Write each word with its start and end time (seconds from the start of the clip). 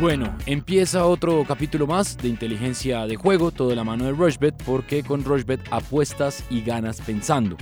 Bueno, 0.00 0.36
empieza 0.46 1.06
otro 1.06 1.44
capítulo 1.46 1.86
más 1.86 2.18
de 2.18 2.28
inteligencia 2.28 3.06
de 3.06 3.14
juego, 3.14 3.52
todo 3.52 3.68
de 3.68 3.76
la 3.76 3.84
mano 3.84 4.06
de 4.06 4.10
Rushbet, 4.10 4.60
porque 4.64 5.04
con 5.04 5.22
Rushbet 5.22 5.60
apuestas 5.70 6.44
y 6.50 6.62
ganas 6.62 7.00
pensando. 7.00 7.56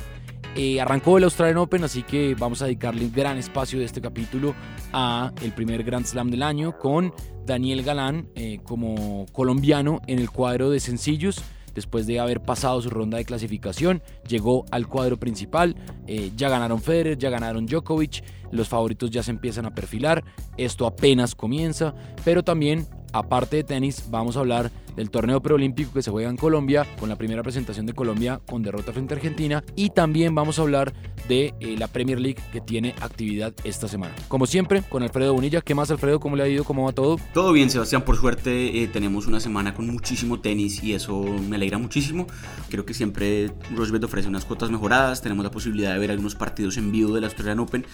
Eh, 0.56 0.80
arrancó 0.80 1.18
el 1.18 1.24
Australian 1.24 1.58
Open, 1.58 1.84
así 1.84 2.02
que 2.02 2.34
vamos 2.34 2.62
a 2.62 2.66
dedicarle 2.66 3.10
gran 3.10 3.36
espacio 3.36 3.78
de 3.78 3.84
este 3.84 4.00
capítulo 4.00 4.54
a 4.94 5.30
el 5.42 5.52
primer 5.52 5.84
Grand 5.84 6.06
Slam 6.06 6.30
del 6.30 6.42
año 6.42 6.78
con 6.78 7.12
Daniel 7.44 7.82
Galán 7.82 8.28
eh, 8.34 8.60
como 8.62 9.26
colombiano 9.32 10.00
en 10.06 10.18
el 10.18 10.30
cuadro 10.30 10.70
de 10.70 10.80
sencillos. 10.80 11.42
Después 11.74 12.06
de 12.06 12.20
haber 12.20 12.40
pasado 12.40 12.80
su 12.82 12.90
ronda 12.90 13.18
de 13.18 13.24
clasificación, 13.24 14.02
llegó 14.28 14.64
al 14.70 14.88
cuadro 14.88 15.18
principal. 15.18 15.76
Eh, 16.06 16.30
ya 16.36 16.48
ganaron 16.48 16.80
Federer, 16.80 17.18
ya 17.18 17.30
ganaron 17.30 17.66
Djokovic. 17.66 18.22
Los 18.50 18.68
favoritos 18.68 19.10
ya 19.10 19.22
se 19.22 19.30
empiezan 19.30 19.64
a 19.64 19.74
perfilar, 19.74 20.22
esto 20.58 20.86
apenas 20.86 21.34
comienza, 21.34 21.94
pero 22.22 22.42
también, 22.42 22.86
aparte 23.12 23.56
de 23.56 23.64
tenis, 23.64 24.04
vamos 24.10 24.36
a 24.36 24.40
hablar 24.40 24.70
del 24.96 25.10
torneo 25.10 25.40
preolímpico 25.40 25.92
que 25.92 26.02
se 26.02 26.10
juega 26.10 26.30
en 26.30 26.36
Colombia, 26.36 26.86
con 26.98 27.08
la 27.08 27.16
primera 27.16 27.42
presentación 27.42 27.86
de 27.86 27.94
Colombia 27.94 28.40
con 28.46 28.62
derrota 28.62 28.92
frente 28.92 29.14
a 29.14 29.16
Argentina, 29.16 29.64
y 29.76 29.90
también 29.90 30.34
vamos 30.34 30.58
a 30.58 30.62
hablar 30.62 30.92
de 31.28 31.54
eh, 31.60 31.76
la 31.78 31.88
Premier 31.88 32.18
League 32.20 32.40
que 32.52 32.60
tiene 32.60 32.94
actividad 33.00 33.52
esta 33.64 33.88
semana. 33.88 34.14
Como 34.28 34.46
siempre, 34.46 34.82
con 34.88 35.02
Alfredo 35.02 35.34
Bonilla. 35.34 35.60
¿Qué 35.60 35.74
más, 35.74 35.90
Alfredo? 35.90 36.20
¿Cómo 36.20 36.36
le 36.36 36.42
ha 36.42 36.48
ido? 36.48 36.64
¿Cómo 36.64 36.84
va 36.84 36.92
todo? 36.92 37.16
Todo 37.32 37.52
bien, 37.52 37.70
Sebastián. 37.70 38.02
Por 38.02 38.16
suerte, 38.16 38.82
eh, 38.82 38.88
tenemos 38.88 39.26
una 39.26 39.40
semana 39.40 39.74
con 39.74 39.86
muchísimo 39.86 40.40
tenis 40.40 40.82
y 40.82 40.94
eso 40.94 41.22
me 41.22 41.56
alegra 41.56 41.78
muchísimo. 41.78 42.26
Creo 42.70 42.84
que 42.84 42.94
siempre 42.94 43.52
Rosbet 43.74 44.02
ofrece 44.04 44.28
unas 44.28 44.44
cuotas 44.44 44.70
mejoradas. 44.70 45.22
Tenemos 45.22 45.44
la 45.44 45.50
posibilidad 45.50 45.92
de 45.92 45.98
ver 45.98 46.10
algunos 46.10 46.34
partidos 46.34 46.76
en 46.76 46.90
vivo 46.92 47.14
de 47.14 47.20
la 47.20 47.28
Australian 47.28 47.60
Open, 47.60 47.86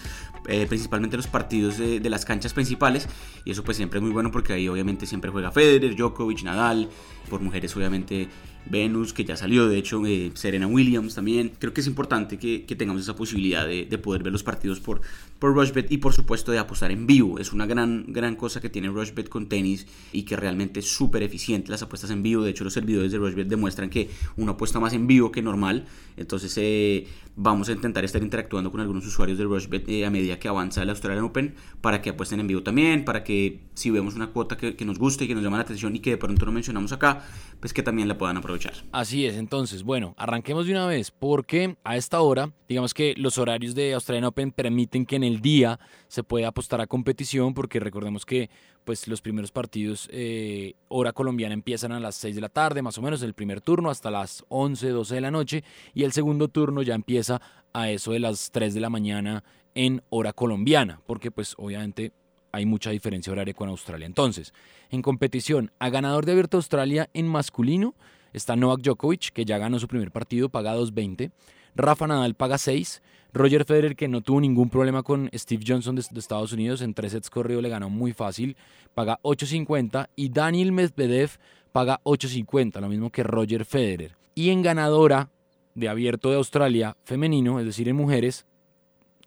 eh, 0.47 0.65
principalmente 0.67 1.17
los 1.17 1.27
partidos 1.27 1.77
de, 1.77 1.99
de 1.99 2.09
las 2.09 2.25
canchas 2.25 2.53
principales. 2.53 3.07
Y 3.45 3.51
eso, 3.51 3.63
pues, 3.63 3.77
siempre 3.77 3.99
es 3.99 4.03
muy 4.03 4.11
bueno 4.11 4.31
porque 4.31 4.53
ahí, 4.53 4.67
obviamente, 4.67 5.05
siempre 5.05 5.31
juega 5.31 5.51
Federer, 5.51 5.95
Djokovic, 5.95 6.43
Nadal. 6.43 6.88
Por 7.29 7.41
mujeres, 7.41 7.75
obviamente, 7.75 8.27
Venus, 8.65 9.13
que 9.13 9.25
ya 9.25 9.35
salió, 9.35 9.67
de 9.67 9.77
hecho, 9.77 10.05
eh, 10.05 10.31
Serena 10.35 10.67
Williams 10.67 11.15
también. 11.15 11.51
Creo 11.59 11.73
que 11.73 11.81
es 11.81 11.87
importante 11.87 12.37
que, 12.37 12.59
tengamos 12.75 13.01
esa 13.03 13.15
posibilidad 13.15 13.67
de, 13.67 13.85
poder 13.97 14.23
ver 14.23 14.31
los 14.31 14.43
partidos 14.43 14.79
por, 14.79 15.01
por 15.39 15.55
Rushbet 15.55 15.91
y 15.91 15.97
por 15.97 16.13
supuesto 16.13 16.51
de 16.51 16.59
apostar 16.59 16.91
en 16.91 17.07
vivo. 17.07 17.39
Es 17.39 17.53
una 17.53 17.65
gran, 17.65 18.05
gran 18.07 18.35
cosa 18.35 18.61
que 18.61 18.69
tiene 18.69 18.89
Rushbet 18.89 19.29
con 19.29 19.47
tenis 19.47 19.87
y 20.11 20.23
que 20.23 20.35
realmente 20.35 20.81
es 20.81 20.91
súper 20.91 21.23
eficiente 21.23 21.71
las 21.71 21.81
apuestas 21.81 22.11
en 22.11 22.21
vivo. 22.21 22.43
De 22.43 22.51
hecho, 22.51 22.63
los 22.63 22.73
servidores 22.73 23.11
de 23.11 23.17
Rushbet 23.17 23.47
demuestran 23.47 23.89
que 23.89 24.09
uno 24.35 24.51
apuesta 24.51 24.79
más 24.79 24.93
en 24.93 25.07
vivo 25.07 25.31
que 25.31 25.41
normal. 25.41 25.85
Entonces, 26.17 26.53
eh, 26.57 27.07
vamos 27.35 27.69
a 27.69 27.71
intentar 27.71 28.03
estar 28.03 28.21
interactuando 28.21 28.69
con 28.69 28.81
algunos 28.81 29.05
usuarios 29.07 29.37
de 29.37 29.45
Rushbet 29.45 29.87
eh, 29.87 30.05
a 30.05 30.09
medida 30.09 30.37
que 30.37 30.49
avanza 30.49 30.83
el 30.83 30.89
Australian 30.89 31.23
Open 31.23 31.55
para 31.79 32.01
que 32.01 32.09
apuesten 32.09 32.41
en 32.41 32.47
vivo 32.47 32.63
también, 32.63 33.05
para 33.05 33.23
que 33.23 33.61
si 33.75 33.89
vemos 33.91 34.15
una 34.15 34.27
cuota 34.27 34.57
que, 34.57 34.75
que 34.75 34.83
nos 34.83 34.99
guste 34.99 35.23
y 35.23 35.27
que 35.27 35.35
nos 35.35 35.43
llama 35.43 35.55
la 35.55 35.63
atención 35.63 35.95
y 35.95 35.99
que 35.99 36.11
de 36.11 36.17
pronto 36.17 36.45
no 36.45 36.51
mencionamos 36.51 36.91
acá, 36.91 37.23
pues 37.61 37.71
que 37.71 37.81
también 37.81 38.09
la 38.09 38.17
puedan 38.17 38.35
aprovechar. 38.35 38.73
Así 38.91 39.25
es, 39.25 39.35
entonces, 39.35 39.83
bueno, 39.83 40.15
arranquemos 40.17 40.65
de 40.65 40.73
una 40.73 40.85
vez, 40.85 41.11
porque 41.11 41.77
a 41.85 41.95
esta 41.95 42.19
hora, 42.19 42.51
digamos 42.67 42.93
que 42.93 43.13
los 43.15 43.37
horarios 43.37 43.73
de 43.73 43.93
Australian 43.93 44.25
Open 44.25 44.51
permiten 44.51 45.05
que 45.05 45.15
en 45.15 45.23
el 45.29 45.41
día 45.41 45.79
se 46.07 46.23
pueda 46.23 46.49
apostar 46.49 46.81
a 46.81 46.87
competición, 46.87 47.53
porque 47.53 47.79
recordemos 47.79 48.25
que 48.25 48.49
pues 48.83 49.07
los 49.07 49.21
primeros 49.21 49.51
partidos 49.51 50.09
eh, 50.11 50.73
hora 50.87 51.13
colombiana 51.13 51.53
empiezan 51.53 51.91
a 51.91 51.99
las 51.99 52.15
6 52.15 52.35
de 52.35 52.41
la 52.41 52.49
tarde, 52.49 52.81
más 52.81 52.97
o 52.97 53.01
menos, 53.01 53.21
el 53.21 53.33
primer 53.33 53.61
turno 53.61 53.89
hasta 53.89 54.11
las 54.11 54.43
11, 54.49 54.89
12 54.89 55.15
de 55.15 55.21
la 55.21 55.31
noche, 55.31 55.63
y 55.93 56.03
el 56.03 56.11
segundo 56.11 56.47
turno 56.47 56.81
ya 56.81 56.95
empieza 56.95 57.41
a 57.73 57.89
eso 57.89 58.11
de 58.11 58.19
las 58.19 58.51
3 58.51 58.73
de 58.73 58.79
la 58.79 58.89
mañana 58.89 59.43
en 59.75 60.01
hora 60.09 60.33
colombiana, 60.33 61.01
porque 61.05 61.31
pues 61.31 61.55
obviamente 61.57 62.11
hay 62.51 62.65
mucha 62.65 62.89
diferencia 62.89 63.31
horaria 63.31 63.53
con 63.53 63.69
Australia. 63.69 64.07
Entonces, 64.07 64.53
en 64.89 65.01
competición, 65.01 65.71
a 65.79 65.89
ganador 65.89 66.25
de 66.25 66.31
Abierto 66.31 66.57
Australia 66.57 67.09
en 67.13 67.27
masculino 67.27 67.93
Está 68.33 68.55
Novak 68.55 68.81
Djokovic, 68.81 69.31
que 69.31 69.45
ya 69.45 69.57
ganó 69.57 69.79
su 69.79 69.87
primer 69.87 70.11
partido, 70.11 70.49
paga 70.49 70.75
2.20. 70.75 71.31
Rafa 71.75 72.07
Nadal 72.07 72.35
paga 72.35 72.57
6. 72.57 73.01
Roger 73.31 73.63
Federer, 73.63 73.95
que 73.95 74.07
no 74.07 74.21
tuvo 74.21 74.41
ningún 74.41 74.69
problema 74.69 75.03
con 75.03 75.29
Steve 75.33 75.63
Johnson 75.65 75.95
de, 75.95 76.01
Estados 76.01 76.51
Unidos, 76.51 76.81
en 76.81 76.93
tres 76.93 77.11
sets 77.11 77.29
corrido 77.29 77.61
le 77.61 77.69
ganó 77.69 77.89
muy 77.89 78.11
fácil, 78.11 78.57
paga 78.95 79.19
8.50. 79.21 80.09
Y 80.15 80.29
Daniel 80.29 80.71
Medvedev 80.71 81.31
paga 81.71 82.01
8.50, 82.03 82.79
lo 82.79 82.89
mismo 82.89 83.11
que 83.11 83.23
Roger 83.23 83.65
Federer. 83.65 84.15
Y 84.33 84.49
en 84.49 84.63
ganadora 84.63 85.29
de 85.75 85.89
abierto 85.89 86.31
de 86.31 86.37
Australia 86.37 86.97
femenino, 87.03 87.59
es 87.59 87.65
decir, 87.65 87.87
en 87.87 87.95
mujeres, 87.95 88.45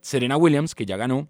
Serena 0.00 0.36
Williams, 0.36 0.74
que 0.74 0.84
ya 0.84 0.96
ganó, 0.96 1.28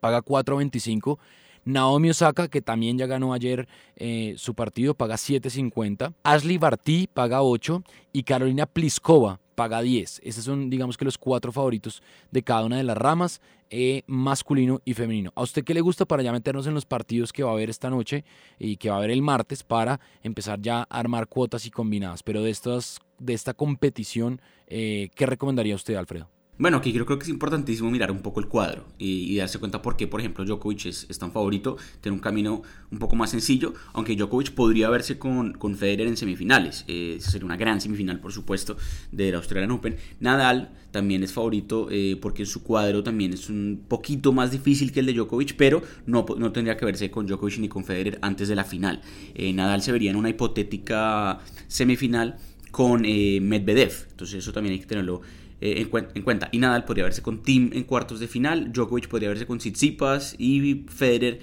paga 0.00 0.22
4.25. 0.22 1.18
Naomi 1.64 2.10
Osaka, 2.10 2.48
que 2.48 2.62
también 2.62 2.96
ya 2.96 3.06
ganó 3.06 3.32
ayer 3.32 3.68
eh, 3.96 4.34
su 4.38 4.54
partido, 4.54 4.94
paga 4.94 5.16
7.50. 5.16 6.14
Ashley 6.24 6.58
Barty 6.58 7.08
paga 7.12 7.42
8 7.42 7.82
y 8.12 8.22
Carolina 8.24 8.66
Pliskova 8.66 9.40
paga 9.56 9.82
10. 9.82 10.20
Esos 10.22 10.44
son, 10.44 10.70
digamos 10.70 10.96
que, 10.96 11.04
los 11.04 11.18
cuatro 11.18 11.50
favoritos 11.50 12.02
de 12.30 12.44
cada 12.44 12.64
una 12.64 12.76
de 12.76 12.84
las 12.84 12.96
ramas, 12.96 13.40
eh, 13.70 14.02
masculino 14.06 14.80
y 14.84 14.94
femenino. 14.94 15.32
¿A 15.34 15.42
usted 15.42 15.64
qué 15.64 15.74
le 15.74 15.80
gusta 15.80 16.04
para 16.04 16.22
ya 16.22 16.30
meternos 16.30 16.68
en 16.68 16.74
los 16.74 16.86
partidos 16.86 17.32
que 17.32 17.42
va 17.42 17.50
a 17.50 17.54
haber 17.54 17.68
esta 17.68 17.90
noche 17.90 18.24
y 18.60 18.76
que 18.76 18.90
va 18.90 18.94
a 18.94 18.98
haber 18.98 19.10
el 19.10 19.22
martes 19.22 19.64
para 19.64 19.98
empezar 20.22 20.60
ya 20.60 20.82
a 20.82 20.98
armar 21.00 21.26
cuotas 21.26 21.66
y 21.66 21.72
combinadas? 21.72 22.22
Pero 22.22 22.42
de, 22.42 22.50
estas, 22.50 23.00
de 23.18 23.34
esta 23.34 23.54
competición, 23.54 24.40
eh, 24.68 25.08
¿qué 25.16 25.26
recomendaría 25.26 25.74
usted, 25.74 25.96
Alfredo? 25.96 26.35
Bueno, 26.58 26.78
aquí 26.78 26.90
creo 26.90 27.04
que 27.04 27.14
es 27.22 27.28
importantísimo 27.28 27.90
mirar 27.90 28.10
un 28.10 28.20
poco 28.20 28.40
el 28.40 28.46
cuadro 28.46 28.86
y, 28.98 29.36
darse 29.36 29.58
cuenta 29.58 29.82
por 29.82 29.94
qué, 29.94 30.06
por 30.06 30.20
ejemplo, 30.20 30.42
Djokovic 30.42 30.86
es, 30.86 31.18
tan 31.18 31.30
favorito, 31.30 31.76
tiene 32.00 32.14
un 32.14 32.20
camino 32.20 32.62
un 32.90 32.98
poco 32.98 33.14
más 33.14 33.28
sencillo, 33.28 33.74
aunque 33.92 34.16
Djokovic 34.16 34.52
podría 34.52 34.88
verse 34.88 35.18
con, 35.18 35.52
con 35.52 35.76
Federer 35.76 36.06
en 36.06 36.16
semifinales. 36.16 36.86
Eh, 36.88 37.18
sería 37.20 37.44
una 37.44 37.58
gran 37.58 37.82
semifinal, 37.82 38.20
por 38.20 38.32
supuesto, 38.32 38.78
de 39.12 39.32
la 39.32 39.36
Australian 39.36 39.70
Open. 39.70 39.96
Nadal 40.18 40.70
también 40.92 41.22
es 41.22 41.34
favorito 41.34 41.88
eh, 41.90 42.16
porque 42.22 42.46
su 42.46 42.62
cuadro 42.62 43.02
también 43.02 43.34
es 43.34 43.50
un 43.50 43.84
poquito 43.86 44.32
más 44.32 44.50
difícil 44.50 44.92
que 44.92 45.00
el 45.00 45.06
de 45.06 45.12
Djokovic, 45.12 45.56
pero 45.56 45.82
no, 46.06 46.24
no 46.38 46.52
tendría 46.52 46.78
que 46.78 46.86
verse 46.86 47.10
con 47.10 47.26
Djokovic 47.26 47.58
ni 47.58 47.68
con 47.68 47.84
Federer 47.84 48.18
antes 48.22 48.48
de 48.48 48.54
la 48.54 48.64
final. 48.64 49.02
Eh, 49.34 49.52
Nadal 49.52 49.82
se 49.82 49.92
vería 49.92 50.10
en 50.10 50.16
una 50.16 50.30
hipotética 50.30 51.38
semifinal 51.68 52.38
con 52.70 53.02
Medvedev, 53.02 54.06
entonces 54.10 54.38
eso 54.38 54.52
también 54.52 54.74
hay 54.74 54.80
que 54.80 54.86
tenerlo 54.86 55.22
eh, 55.22 55.45
en, 55.60 55.88
cuenta. 55.88 56.48
Y 56.52 56.58
Nadal 56.58 56.84
podría 56.84 57.04
verse 57.04 57.22
con 57.22 57.42
Tim 57.42 57.70
en 57.72 57.84
cuartos 57.84 58.20
de 58.20 58.28
final, 58.28 58.72
Djokovic 58.72 59.08
podría 59.08 59.28
verse 59.28 59.46
con 59.46 59.58
Tsitsipas 59.58 60.36
y 60.38 60.84
Federer 60.88 61.40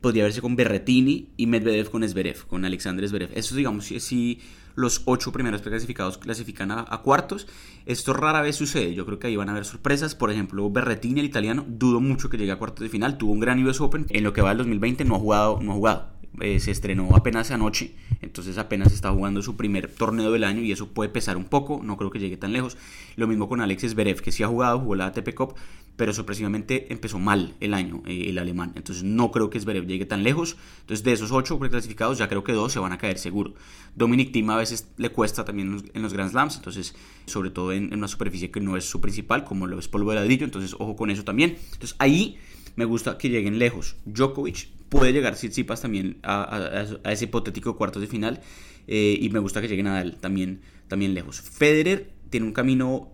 podría 0.00 0.24
verse 0.24 0.40
con 0.40 0.54
Berretini 0.54 1.30
y 1.36 1.46
Medvedev 1.46 1.90
con 1.90 2.08
Zverev, 2.08 2.46
con 2.46 2.64
Alexander 2.64 3.08
Zverev. 3.08 3.30
Eso 3.34 3.56
digamos 3.56 3.86
si, 3.86 4.40
los 4.76 5.02
ocho 5.06 5.32
primeros 5.32 5.62
clasificados 5.62 6.18
clasifican 6.18 6.70
a, 6.70 6.84
cuartos. 7.02 7.48
Esto 7.86 8.12
rara 8.12 8.42
vez 8.42 8.56
sucede. 8.56 8.94
Yo 8.94 9.06
creo 9.06 9.18
que 9.18 9.26
ahí 9.26 9.36
van 9.36 9.48
a 9.48 9.52
haber 9.52 9.64
sorpresas. 9.64 10.14
Por 10.14 10.30
ejemplo, 10.30 10.70
Berretini, 10.70 11.20
el 11.20 11.26
italiano, 11.26 11.64
dudo 11.66 12.00
mucho 12.00 12.28
que 12.28 12.36
llegue 12.36 12.52
a 12.52 12.58
cuartos 12.58 12.84
de 12.84 12.88
final. 12.88 13.16
Tuvo 13.18 13.32
un 13.32 13.40
gran 13.40 13.66
US 13.66 13.80
Open. 13.80 14.06
En 14.10 14.22
lo 14.22 14.32
que 14.32 14.42
va 14.42 14.50
del 14.50 14.58
2020 14.58 15.04
no 15.06 15.16
ha 15.16 15.18
jugado, 15.18 15.60
no 15.62 15.72
ha 15.72 15.74
jugado. 15.74 16.15
Eh, 16.40 16.60
se 16.60 16.70
estrenó 16.70 17.16
apenas 17.16 17.50
anoche, 17.50 17.94
entonces 18.20 18.58
apenas 18.58 18.92
está 18.92 19.10
jugando 19.10 19.40
su 19.40 19.56
primer 19.56 19.90
torneo 19.90 20.30
del 20.30 20.44
año 20.44 20.60
y 20.60 20.70
eso 20.70 20.88
puede 20.88 21.08
pesar 21.08 21.38
un 21.38 21.44
poco, 21.44 21.80
no 21.82 21.96
creo 21.96 22.10
que 22.10 22.18
llegue 22.18 22.36
tan 22.36 22.52
lejos. 22.52 22.76
Lo 23.16 23.26
mismo 23.26 23.48
con 23.48 23.62
Alexis 23.62 23.92
Zverev, 23.92 24.20
que 24.20 24.32
sí 24.32 24.42
ha 24.42 24.48
jugado, 24.48 24.80
jugó 24.80 24.96
la 24.96 25.06
ATP 25.06 25.34
Cup, 25.34 25.54
pero 25.96 26.12
sorpresivamente 26.12 26.92
empezó 26.92 27.18
mal 27.18 27.54
el 27.60 27.72
año 27.72 28.02
eh, 28.06 28.26
el 28.28 28.38
alemán, 28.38 28.72
entonces 28.74 29.02
no 29.02 29.30
creo 29.30 29.48
que 29.48 29.58
Zverev 29.58 29.86
llegue 29.86 30.04
tan 30.04 30.24
lejos. 30.24 30.58
Entonces 30.80 31.04
de 31.04 31.12
esos 31.12 31.32
ocho 31.32 31.58
preclasificados 31.58 32.18
ya 32.18 32.28
creo 32.28 32.44
que 32.44 32.52
dos 32.52 32.70
se 32.70 32.80
van 32.80 32.92
a 32.92 32.98
caer 32.98 33.16
seguro. 33.16 33.54
Dominic 33.94 34.30
Thiem 34.30 34.50
a 34.50 34.58
veces 34.58 34.88
le 34.98 35.08
cuesta 35.08 35.46
también 35.46 35.82
en 35.94 36.02
los, 36.02 36.12
Grand 36.12 36.30
Slams, 36.30 36.56
entonces 36.56 36.94
sobre 37.24 37.48
todo 37.48 37.72
en, 37.72 37.92
en, 37.92 37.98
una 37.98 38.08
superficie 38.08 38.50
que 38.50 38.60
no 38.60 38.76
es 38.76 38.84
su 38.84 39.00
principal, 39.00 39.44
como 39.44 39.66
lo 39.66 39.78
es 39.78 39.88
polvo 39.88 40.10
de 40.10 40.16
ladrillo, 40.16 40.44
entonces 40.44 40.74
ojo 40.74 40.96
con 40.96 41.08
eso 41.08 41.24
también. 41.24 41.56
Entonces 41.72 41.96
ahí 41.98 42.36
me 42.74 42.84
gusta 42.84 43.16
que 43.16 43.30
lleguen 43.30 43.58
lejos. 43.58 43.96
Djokovic 44.04 44.75
puede 44.88 45.12
llegar 45.12 45.34
Tsitsipas 45.34 45.82
también 45.82 46.18
a, 46.22 46.86
ese 47.04 47.24
hipotético 47.24 47.76
cuartos 47.76 48.02
de 48.02 48.08
final 48.08 48.40
eh, 48.86 49.18
y 49.20 49.28
me 49.30 49.38
gusta 49.38 49.60
que 49.60 49.68
lleguen 49.68 49.86
a 49.88 50.00
él 50.00 50.16
también, 50.16 50.60
también 50.88 51.14
lejos. 51.14 51.40
Federer 51.40 52.10
tiene 52.30 52.46
un 52.46 52.52
camino 52.52 53.12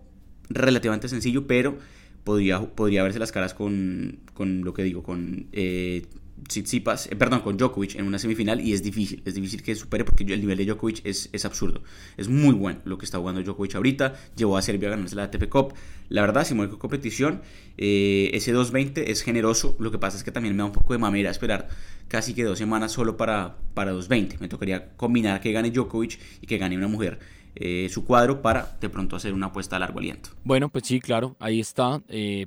relativamente 0.49 1.07
sencillo, 1.07 1.47
pero 1.47 1.77
podría, 2.23 2.61
podría 2.61 3.03
verse 3.03 3.19
las 3.19 3.31
caras 3.31 3.53
con, 3.53 4.19
con 4.33 4.63
lo 4.63 4.73
que 4.73 4.83
digo, 4.83 5.03
con 5.03 5.47
eh, 5.51 6.05
Tsitsipas, 6.47 7.07
eh, 7.07 7.15
perdón, 7.15 7.41
con 7.41 7.57
Djokovic 7.57 7.95
en 7.95 8.05
una 8.05 8.19
semifinal 8.19 8.59
y 8.59 8.73
es 8.73 8.83
difícil, 8.83 9.21
es 9.25 9.35
difícil 9.35 9.61
que 9.61 9.75
supere 9.75 10.03
porque 10.03 10.23
el 10.23 10.39
nivel 10.39 10.57
de 10.57 10.65
Djokovic 10.65 11.05
es, 11.05 11.29
es 11.31 11.45
absurdo. 11.45 11.83
Es 12.17 12.27
muy 12.27 12.53
bueno 12.53 12.79
lo 12.85 12.97
que 12.97 13.05
está 13.05 13.17
jugando 13.17 13.41
Djokovic 13.41 13.75
ahorita, 13.75 14.15
llevó 14.35 14.57
a 14.57 14.61
Serbia 14.61 14.89
a 14.89 14.91
ganarse 14.91 15.15
la 15.15 15.23
ATP 15.23 15.47
Cup. 15.49 15.73
La 16.09 16.21
verdad, 16.21 16.45
si 16.45 16.53
mueve 16.53 16.77
competición, 16.77 17.41
eh, 17.77 18.31
ese 18.33 18.51
220 18.51 19.11
es 19.11 19.21
generoso, 19.21 19.75
lo 19.79 19.91
que 19.91 19.97
pasa 19.97 20.17
es 20.17 20.23
que 20.23 20.31
también 20.31 20.55
me 20.55 20.59
da 20.59 20.65
un 20.65 20.73
poco 20.73 20.93
de 20.93 20.99
mamera 20.99 21.31
esperar 21.31 21.69
casi 22.07 22.33
que 22.33 22.43
dos 22.43 22.57
semanas 22.57 22.91
solo 22.91 23.17
para, 23.17 23.57
para 23.73 23.91
220. 23.91 24.37
Me 24.39 24.47
tocaría 24.47 24.95
combinar 24.95 25.41
que 25.41 25.51
gane 25.51 25.71
Djokovic 25.71 26.19
y 26.41 26.47
que 26.47 26.57
gane 26.57 26.77
una 26.77 26.87
mujer. 26.87 27.19
Eh, 27.55 27.87
su 27.89 28.03
cuadro 28.05 28.41
para 28.41 28.77
de 28.81 28.89
pronto 28.89 29.15
hacer 29.15 29.33
una 29.33 29.47
apuesta 29.47 29.75
a 29.75 29.79
largo 29.79 29.99
aliento. 29.99 30.29
Bueno, 30.43 30.69
pues 30.69 30.87
sí, 30.87 30.99
claro, 30.99 31.35
ahí 31.39 31.59
está, 31.59 32.01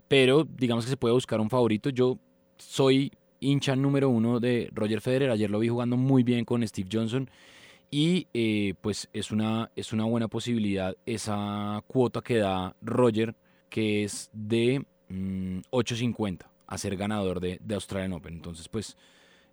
pero 0.08 0.44
digamos 0.44 0.84
que 0.84 0.90
se 0.90 0.96
puede 0.96 1.14
buscar 1.14 1.40
un 1.40 1.48
favorito. 1.48 1.90
Yo 1.90 2.18
soy 2.58 3.12
hincha 3.40 3.76
número 3.76 4.08
uno 4.08 4.40
de 4.40 4.70
Roger 4.72 5.00
Federer. 5.00 5.30
Ayer 5.30 5.50
lo 5.50 5.58
vi 5.58 5.68
jugando 5.68 5.96
muy 5.96 6.22
bien 6.22 6.44
con 6.44 6.66
Steve 6.66 6.88
Johnson. 6.92 7.30
Y 7.90 8.26
eh, 8.34 8.74
pues 8.80 9.08
es 9.12 9.30
una, 9.30 9.70
es 9.76 9.92
una 9.92 10.04
buena 10.04 10.28
posibilidad 10.28 10.96
esa 11.06 11.82
cuota 11.86 12.20
que 12.20 12.38
da 12.38 12.74
Roger, 12.82 13.34
que 13.68 14.04
es 14.04 14.28
de 14.32 14.84
8.50 15.08 16.44
mm, 16.44 16.48
a 16.66 16.78
ser 16.78 16.96
ganador 16.96 17.40
de, 17.40 17.58
de 17.62 17.74
Australian 17.74 18.12
Open. 18.14 18.34
Entonces, 18.34 18.68
pues 18.68 18.96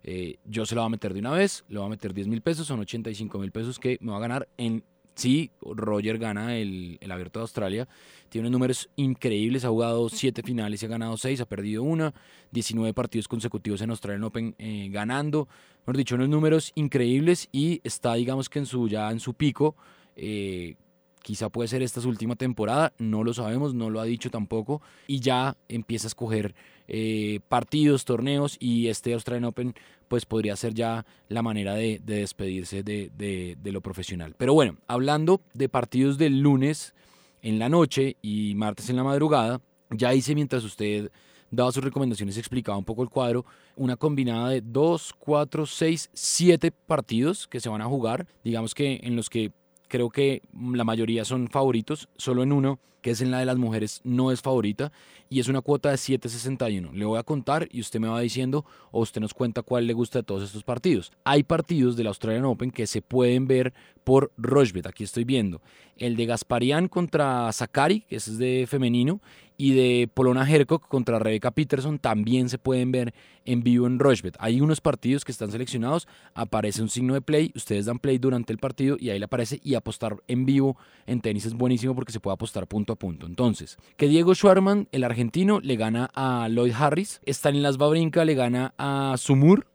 eh, 0.02 0.38
yo 0.44 0.66
se 0.66 0.74
lo 0.74 0.80
voy 0.80 0.86
a 0.86 0.90
meter 0.90 1.14
de 1.14 1.20
una 1.20 1.30
vez, 1.30 1.64
le 1.68 1.78
voy 1.78 1.86
a 1.86 1.90
meter 1.90 2.12
10 2.12 2.26
mil 2.26 2.42
pesos, 2.42 2.66
son 2.66 2.80
85 2.80 3.38
mil 3.38 3.52
pesos 3.52 3.78
que 3.78 3.98
me 4.00 4.10
va 4.10 4.18
a 4.18 4.20
ganar 4.20 4.48
en 4.58 4.82
sí, 5.14 5.50
Roger 5.60 6.18
gana 6.18 6.56
el, 6.56 6.98
el, 7.00 7.12
Abierto 7.12 7.40
de 7.40 7.42
Australia. 7.42 7.88
Tiene 8.28 8.48
unos 8.48 8.58
números 8.58 8.90
increíbles. 8.96 9.64
Ha 9.64 9.68
jugado 9.68 10.08
7 10.08 10.42
finales 10.42 10.82
y 10.82 10.86
ha 10.86 10.88
ganado 10.88 11.16
6. 11.16 11.40
Ha 11.40 11.46
perdido 11.46 11.82
una. 11.82 12.14
19 12.50 12.94
partidos 12.94 13.28
consecutivos 13.28 13.80
en 13.80 13.90
Australian 13.90 14.24
Open 14.24 14.54
eh, 14.58 14.88
ganando. 14.90 15.48
Hemos 15.86 15.98
dicho, 15.98 16.14
unos 16.14 16.28
números 16.28 16.72
increíbles 16.74 17.48
y 17.52 17.80
está, 17.84 18.14
digamos 18.14 18.48
que 18.48 18.60
en 18.60 18.66
su, 18.66 18.88
ya 18.88 19.10
en 19.10 19.20
su 19.20 19.34
pico. 19.34 19.76
Eh, 20.16 20.76
quizá 21.24 21.48
puede 21.48 21.68
ser 21.68 21.82
esta 21.82 22.02
su 22.02 22.08
última 22.08 22.36
temporada. 22.36 22.92
No 22.98 23.24
lo 23.24 23.32
sabemos, 23.32 23.74
no 23.74 23.88
lo 23.88 23.98
ha 23.98 24.04
dicho 24.04 24.30
tampoco. 24.30 24.82
Y 25.06 25.20
ya 25.20 25.56
empieza 25.68 26.06
a 26.06 26.08
escoger 26.08 26.54
eh, 26.86 27.40
partidos, 27.48 28.04
torneos. 28.04 28.56
Y 28.60 28.88
este 28.88 29.14
Australian 29.14 29.46
Open 29.46 29.74
pues 30.06 30.26
podría 30.26 30.54
ser 30.54 30.74
ya 30.74 31.06
la 31.28 31.42
manera 31.42 31.74
de, 31.74 31.98
despedirse 32.04 32.82
de, 32.82 33.56
lo 33.64 33.80
profesional. 33.80 34.34
Pero 34.36 34.52
bueno, 34.52 34.76
hablando 34.86 35.40
de 35.54 35.68
partidos 35.70 36.18
del 36.18 36.40
lunes 36.40 36.94
en 37.42 37.58
la 37.58 37.70
noche 37.70 38.16
y 38.20 38.54
martes 38.54 38.90
en 38.90 38.96
la 38.96 39.02
madrugada, 39.02 39.62
ya 39.90 40.14
hice 40.14 40.34
mientras 40.34 40.62
usted 40.62 41.10
daba 41.50 41.72
sus 41.72 41.84
recomendaciones, 41.84 42.36
explicaba 42.36 42.76
un 42.76 42.84
poco 42.84 43.02
el 43.02 43.08
cuadro, 43.08 43.46
una 43.76 43.96
combinada 43.96 44.50
de 44.50 44.60
2, 44.60 45.14
4, 45.18 45.66
6, 45.66 46.10
7 46.12 46.70
partidos 46.70 47.46
que 47.48 47.60
se 47.60 47.68
van 47.70 47.80
a 47.80 47.86
jugar, 47.86 48.26
digamos 48.42 48.74
que 48.74 49.00
en 49.02 49.16
los 49.16 49.30
que 49.30 49.52
creo 49.88 50.10
que 50.10 50.42
la 50.52 50.84
mayoría 50.84 51.24
son 51.24 51.48
favoritos, 51.48 52.08
solo 52.16 52.42
en 52.42 52.52
uno, 52.52 52.78
que 53.04 53.10
es 53.10 53.20
en 53.20 53.30
la 53.30 53.38
de 53.38 53.44
las 53.44 53.58
mujeres, 53.58 54.00
no 54.02 54.32
es 54.32 54.40
favorita 54.40 54.90
y 55.28 55.38
es 55.38 55.48
una 55.48 55.60
cuota 55.60 55.90
de 55.90 55.96
7.61. 55.96 56.90
Le 56.94 57.04
voy 57.04 57.18
a 57.18 57.22
contar 57.22 57.68
y 57.70 57.82
usted 57.82 58.00
me 58.00 58.08
va 58.08 58.18
diciendo 58.18 58.64
o 58.92 59.02
usted 59.02 59.20
nos 59.20 59.34
cuenta 59.34 59.60
cuál 59.60 59.86
le 59.86 59.92
gusta 59.92 60.20
de 60.20 60.22
todos 60.22 60.42
estos 60.42 60.64
partidos. 60.64 61.12
Hay 61.22 61.42
partidos 61.42 61.96
del 61.96 62.06
Australian 62.06 62.46
Open 62.46 62.70
que 62.70 62.86
se 62.86 63.02
pueden 63.02 63.46
ver 63.46 63.74
por 64.04 64.32
Rochbet, 64.38 64.86
aquí 64.86 65.04
estoy 65.04 65.24
viendo. 65.24 65.60
El 65.98 66.16
de 66.16 66.24
Gasparian 66.24 66.88
contra 66.88 67.52
Sakari, 67.52 68.00
que 68.00 68.16
es 68.16 68.38
de 68.38 68.66
femenino, 68.66 69.20
y 69.56 69.74
de 69.74 70.08
Polona 70.12 70.48
Hercock 70.50 70.88
contra 70.88 71.18
Rebecca 71.18 71.50
Peterson 71.50 71.98
también 71.98 72.48
se 72.48 72.58
pueden 72.58 72.90
ver 72.90 73.14
en 73.44 73.62
vivo 73.62 73.86
en 73.86 73.98
Rochbet. 73.98 74.36
Hay 74.40 74.60
unos 74.60 74.80
partidos 74.80 75.24
que 75.24 75.32
están 75.32 75.52
seleccionados, 75.52 76.08
aparece 76.34 76.82
un 76.82 76.88
signo 76.88 77.14
de 77.14 77.20
play, 77.20 77.52
ustedes 77.54 77.86
dan 77.86 77.98
play 77.98 78.18
durante 78.18 78.52
el 78.52 78.58
partido 78.58 78.96
y 78.98 79.10
ahí 79.10 79.18
le 79.18 79.26
aparece 79.26 79.60
y 79.62 79.74
apostar 79.74 80.16
en 80.26 80.44
vivo 80.44 80.76
en 81.06 81.20
tenis 81.20 81.46
es 81.46 81.54
buenísimo 81.54 81.94
porque 81.94 82.12
se 82.12 82.20
puede 82.20 82.34
apostar 82.34 82.66
punto 82.66 82.93
punto. 82.96 83.26
Entonces, 83.26 83.76
que 83.96 84.08
Diego 84.08 84.34
Schwarman, 84.34 84.88
el 84.92 85.04
argentino, 85.04 85.60
le 85.60 85.76
gana 85.76 86.10
a 86.14 86.48
Lloyd 86.48 86.72
Harris, 86.72 87.20
Stanilas 87.26 87.76
Babrinka 87.76 88.24
le 88.24 88.34
gana 88.34 88.74
a 88.78 89.14
Sumur, 89.18 89.66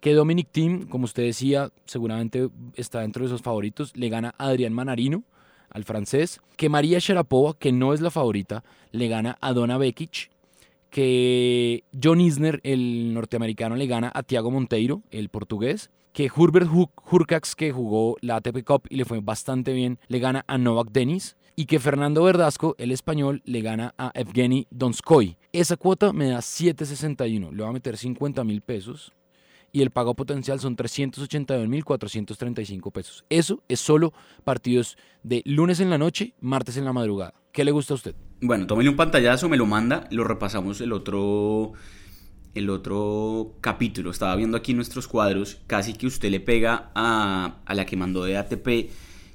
que 0.00 0.14
Dominic 0.14 0.48
Thiem, 0.52 0.86
como 0.86 1.04
usted 1.04 1.24
decía, 1.24 1.70
seguramente 1.84 2.48
está 2.74 3.00
dentro 3.00 3.22
de 3.22 3.26
esos 3.26 3.42
favoritos, 3.42 3.96
le 3.96 4.08
gana 4.08 4.34
a 4.38 4.48
Adrián 4.48 4.72
Manarino 4.72 5.24
al 5.70 5.84
francés, 5.84 6.40
que 6.56 6.68
María 6.68 6.98
Sharapova, 7.00 7.54
que 7.58 7.72
no 7.72 7.92
es 7.92 8.00
la 8.00 8.10
favorita, 8.10 8.64
le 8.92 9.08
gana 9.08 9.36
a 9.40 9.52
Donna 9.52 9.78
Bekic, 9.78 10.30
que 10.90 11.84
John 12.02 12.20
Isner, 12.20 12.60
el 12.62 13.12
norteamericano, 13.12 13.76
le 13.76 13.86
gana 13.86 14.10
a 14.14 14.22
Thiago 14.22 14.50
Monteiro, 14.50 15.02
el 15.10 15.28
portugués, 15.28 15.90
que 16.12 16.30
Hubert 16.34 16.68
Hurkacz, 17.10 17.54
que 17.54 17.72
jugó 17.72 18.16
la 18.22 18.36
ATP 18.36 18.64
Cup 18.64 18.86
y 18.88 18.96
le 18.96 19.04
fue 19.04 19.20
bastante 19.20 19.74
bien, 19.74 19.98
le 20.08 20.18
gana 20.18 20.44
a 20.46 20.56
Novak 20.56 20.90
Denis, 20.90 21.36
y 21.56 21.64
que 21.64 21.80
Fernando 21.80 22.22
Verdasco, 22.22 22.76
el 22.78 22.92
español, 22.92 23.42
le 23.46 23.62
gana 23.62 23.94
a 23.96 24.12
Evgeny 24.14 24.66
Donskoy. 24.70 25.38
Esa 25.52 25.78
cuota 25.78 26.12
me 26.12 26.28
da 26.28 26.38
7.61, 26.38 27.50
le 27.50 27.62
va 27.62 27.70
a 27.70 27.72
meter 27.72 27.96
50 27.96 28.44
mil 28.44 28.60
pesos 28.60 29.14
y 29.72 29.80
el 29.82 29.90
pago 29.90 30.14
potencial 30.14 30.60
son 30.60 30.76
382.435 30.76 32.92
pesos. 32.92 33.24
Eso 33.30 33.64
es 33.68 33.80
solo 33.80 34.12
partidos 34.44 34.96
de 35.22 35.42
lunes 35.46 35.80
en 35.80 35.88
la 35.90 35.98
noche, 35.98 36.34
martes 36.40 36.76
en 36.76 36.84
la 36.84 36.92
madrugada. 36.92 37.34
¿Qué 37.52 37.64
le 37.64 37.72
gusta 37.72 37.94
a 37.94 37.96
usted? 37.96 38.14
Bueno, 38.42 38.66
tómele 38.66 38.90
un 38.90 38.96
pantallazo, 38.96 39.48
me 39.48 39.56
lo 39.56 39.64
manda, 39.64 40.06
lo 40.10 40.24
repasamos 40.24 40.82
el 40.82 40.92
otro 40.92 41.72
el 42.54 42.68
otro 42.70 43.54
capítulo. 43.62 44.10
Estaba 44.10 44.36
viendo 44.36 44.58
aquí 44.58 44.74
nuestros 44.74 45.08
cuadros, 45.08 45.62
casi 45.66 45.94
que 45.94 46.06
usted 46.06 46.30
le 46.30 46.40
pega 46.40 46.90
a, 46.94 47.60
a 47.64 47.74
la 47.74 47.86
que 47.86 47.96
mandó 47.96 48.24
de 48.24 48.36
ATP 48.36 48.90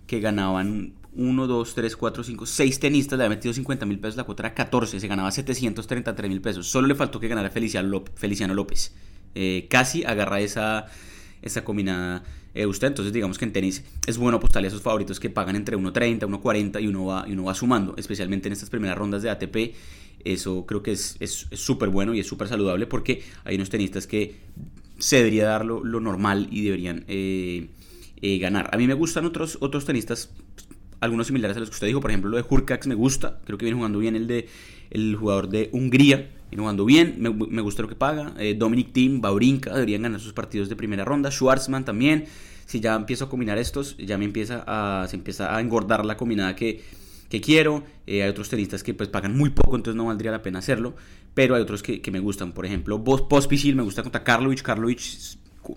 que 0.07 0.19
ganaban 0.19 1.00
1, 1.13 1.47
2, 1.47 1.75
3, 1.75 1.95
4, 1.97 2.23
5, 2.23 2.45
6 2.45 2.79
tenistas, 2.79 3.17
le 3.17 3.25
había 3.25 3.35
metido 3.35 3.53
50 3.53 3.85
mil 3.85 3.99
pesos, 3.99 4.15
la 4.15 4.23
cuota 4.23 4.43
era 4.43 4.53
14, 4.53 4.99
se 4.99 5.07
ganaba 5.07 5.31
733 5.31 6.29
mil 6.29 6.41
pesos. 6.41 6.67
Solo 6.67 6.87
le 6.87 6.95
faltó 6.95 7.19
que 7.19 7.27
ganara 7.27 7.49
Feliciano 7.49 8.53
López. 8.53 8.93
Eh, 9.35 9.67
casi 9.69 10.03
agarra 10.03 10.41
esa, 10.41 10.85
esa 11.41 11.63
combinada 11.63 12.23
eh, 12.53 12.65
usted. 12.65 12.87
Entonces, 12.87 13.13
digamos 13.13 13.37
que 13.37 13.45
en 13.45 13.53
tenis 13.53 13.83
es 14.07 14.17
bueno 14.17 14.37
apostarle 14.37 14.67
a 14.67 14.69
esos 14.69 14.81
favoritos 14.81 15.19
que 15.19 15.29
pagan 15.29 15.55
entre 15.55 15.77
1.30, 15.77 16.19
1.40 16.21 16.81
y 16.81 16.87
uno 16.87 17.05
va, 17.05 17.25
y 17.27 17.33
uno 17.33 17.45
va 17.45 17.55
sumando, 17.55 17.95
especialmente 17.97 18.47
en 18.47 18.53
estas 18.53 18.69
primeras 18.69 18.97
rondas 18.97 19.21
de 19.21 19.29
ATP. 19.29 19.75
Eso 20.23 20.65
creo 20.65 20.83
que 20.83 20.91
es 20.91 21.17
súper 21.53 21.89
es, 21.89 21.93
bueno 21.93 22.13
y 22.13 22.19
es 22.19 22.27
súper 22.27 22.47
saludable 22.47 22.85
porque 22.87 23.23
hay 23.43 23.55
unos 23.55 23.69
tenistas 23.69 24.05
que 24.05 24.35
se 24.99 25.17
debería 25.17 25.45
dar 25.45 25.65
lo, 25.65 25.81
normal 25.99 26.47
y 26.51 26.63
deberían 26.63 27.05
eh, 27.07 27.67
ganar. 28.39 28.69
A 28.71 28.77
mí 28.77 28.85
me 28.85 28.93
gustan 28.93 29.25
otros, 29.25 29.57
otros 29.61 29.85
tenistas, 29.85 30.29
algunos 31.01 31.27
similares 31.27 31.57
a 31.57 31.59
los 31.59 31.69
que 31.69 31.74
usted 31.74 31.88
dijo. 31.88 32.00
Por 32.00 32.12
ejemplo, 32.12 32.30
lo 32.30 32.38
de 32.38 32.45
Hurkacz 32.48 32.88
me 32.88 32.95
gusta. 32.95 33.39
Creo 33.44 33.57
que 33.57 33.65
viene 33.65 33.75
jugando 33.75 34.00
bien 34.00 34.15
el 34.15 34.27
de 34.27 34.48
el 34.92 35.15
jugador 35.15 35.50
de 35.50 35.69
Hungría 35.71 36.30
Viene 36.51 36.63
jugando 36.63 36.83
bien, 36.83 37.15
me, 37.18 37.62
gusta 37.62 37.81
lo 37.81 37.88
que 37.88 37.95
paga. 37.95 38.33
Eh, 38.38 38.56
Dominic 38.59 38.92
Thiem, 38.92 39.21
Baurinka 39.21 39.74
deberían 39.74 40.01
ganar 40.01 40.19
sus 40.19 40.33
partidos 40.33 40.68
de 40.68 40.75
primera 40.75 41.06
ronda. 41.06 41.31
Schwartzman 41.31 41.86
también. 41.86 42.25
Si 42.65 42.81
ya 42.81 42.94
empiezo 42.95 43.25
a 43.25 43.30
combinar 43.30 43.57
estos, 43.57 43.95
ya 43.98 44.18
me 44.18 44.25
empieza 44.25 44.65
a, 44.68 45.07
se 45.07 45.15
empieza 45.15 45.56
a 45.56 45.62
engordar 45.62 46.06
la 46.06 46.18
combinada 46.18 46.53
que, 46.57 46.83
que 47.30 47.39
quiero. 47.39 47.83
Eh, 48.06 48.24
hay 48.24 48.30
otros 48.30 48.50
tenistas 48.50 48.83
que 48.83 48.94
pues 48.94 49.07
pagan 49.07 49.38
muy 49.38 49.51
poco, 49.51 49.77
entonces 49.77 49.95
no 49.95 50.07
valdría 50.07 50.30
la 50.30 50.42
pena 50.42 50.59
hacerlo. 50.59 50.94
Pero 51.33 51.56
hay 51.56 51.62
otros 51.62 51.81
que, 51.83 52.01
me 52.12 52.19
gustan. 52.19 52.51
Por 52.51 52.65
ejemplo, 52.65 53.01
Pospisil 53.01 53.78
me 53.78 53.83
gusta 53.83 54.04
contra 54.04 54.25
Karlovic. 54.25 54.61
Karlovic 54.61 54.99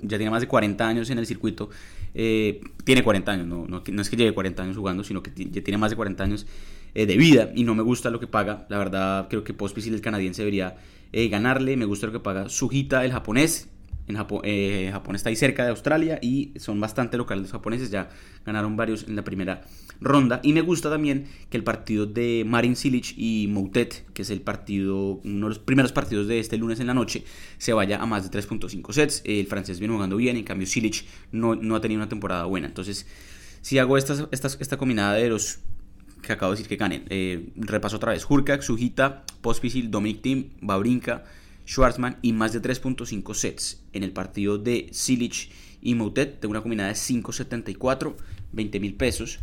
ya 0.02 0.18
tiene 0.18 0.30
más 0.30 0.40
de 0.40 0.48
40 0.48 0.86
años 0.86 1.10
en 1.10 1.18
el 1.18 1.26
circuito. 1.26 1.70
Eh, 2.14 2.60
tiene 2.84 3.02
40 3.02 3.32
años, 3.32 3.46
no, 3.46 3.66
no, 3.66 3.82
no, 3.86 4.02
es 4.02 4.10
que 4.10 4.16
lleve 4.16 4.32
40 4.32 4.62
años 4.62 4.76
jugando, 4.76 5.02
sino 5.02 5.22
que 5.22 5.32
ya 5.34 5.62
tiene 5.62 5.78
más 5.78 5.90
de 5.90 5.96
40 5.96 6.22
años 6.22 6.46
eh, 6.94 7.06
de 7.06 7.16
vida 7.16 7.50
y 7.54 7.64
no 7.64 7.74
me 7.74 7.82
gusta 7.82 8.10
lo 8.10 8.20
que 8.20 8.26
paga. 8.28 8.66
La 8.68 8.78
verdad, 8.78 9.26
creo 9.28 9.42
que 9.42 9.52
Pospisil, 9.52 9.94
el 9.94 10.00
canadiense, 10.00 10.42
debería 10.42 10.76
eh, 11.12 11.28
ganarle. 11.28 11.76
Me 11.76 11.84
gusta 11.84 12.06
lo 12.06 12.12
que 12.12 12.20
paga 12.20 12.48
Sugita, 12.48 13.04
el 13.04 13.12
japonés. 13.12 13.68
En 14.06 14.16
Japón, 14.16 14.42
eh, 14.44 14.90
Japón 14.92 15.16
está 15.16 15.30
ahí 15.30 15.36
cerca 15.36 15.64
de 15.64 15.70
Australia 15.70 16.18
y 16.20 16.52
son 16.56 16.78
bastante 16.78 17.16
locales 17.16 17.42
los 17.42 17.52
japoneses. 17.52 17.90
Ya 17.90 18.10
ganaron 18.44 18.76
varios 18.76 19.08
en 19.08 19.16
la 19.16 19.24
primera 19.24 19.62
ronda. 20.00 20.40
Y 20.42 20.52
me 20.52 20.60
gusta 20.60 20.90
también 20.90 21.26
que 21.50 21.56
el 21.56 21.64
partido 21.64 22.06
de 22.06 22.44
Marin 22.46 22.76
Cilic 22.76 23.14
y 23.16 23.48
Moutet, 23.48 24.04
que 24.12 24.22
es 24.22 24.30
el 24.30 24.40
partido, 24.40 25.20
uno 25.24 25.46
de 25.46 25.50
los 25.50 25.58
primeros 25.58 25.92
partidos 25.92 26.28
de 26.28 26.38
este 26.38 26.56
lunes 26.56 26.80
en 26.80 26.86
la 26.86 26.94
noche, 26.94 27.24
se 27.58 27.72
vaya 27.72 28.00
a 28.00 28.06
más 28.06 28.28
de 28.28 28.38
3.5 28.38 28.92
sets. 28.92 29.22
El 29.24 29.46
francés 29.46 29.78
viene 29.78 29.94
jugando 29.94 30.16
bien, 30.16 30.36
en 30.36 30.44
cambio 30.44 30.66
Cilic 30.66 31.04
no, 31.32 31.54
no 31.54 31.76
ha 31.76 31.80
tenido 31.80 32.00
una 32.00 32.08
temporada 32.08 32.44
buena. 32.44 32.66
Entonces, 32.66 33.06
si 33.60 33.78
hago 33.78 33.96
esta, 33.96 34.28
esta, 34.30 34.48
esta 34.60 34.76
combinada 34.76 35.14
de 35.14 35.28
los 35.28 35.60
que 36.24 36.32
acabo 36.32 36.52
de 36.52 36.56
decir 36.56 36.68
que 36.68 36.76
ganen. 36.76 37.04
Eh, 37.10 37.50
repaso 37.56 37.96
otra 37.96 38.12
vez. 38.12 38.26
Hurkacz, 38.28 38.64
Sujita, 38.64 39.24
Pospisil, 39.40 39.90
Dominic 39.90 40.22
Thiem, 40.22 40.50
Babrinka, 40.60 41.24
Schwarzman 41.66 42.18
y 42.22 42.32
más 42.32 42.52
de 42.52 42.62
3.5 42.62 43.34
sets. 43.34 43.82
En 43.92 44.02
el 44.02 44.12
partido 44.12 44.58
de 44.58 44.88
Silic 44.92 45.50
y 45.80 45.94
Moutet 45.94 46.40
tengo 46.40 46.52
una 46.52 46.62
combinada 46.62 46.88
de 46.88 46.94
5.74, 46.94 48.14
20 48.52 48.80
mil 48.80 48.94
pesos 48.94 49.40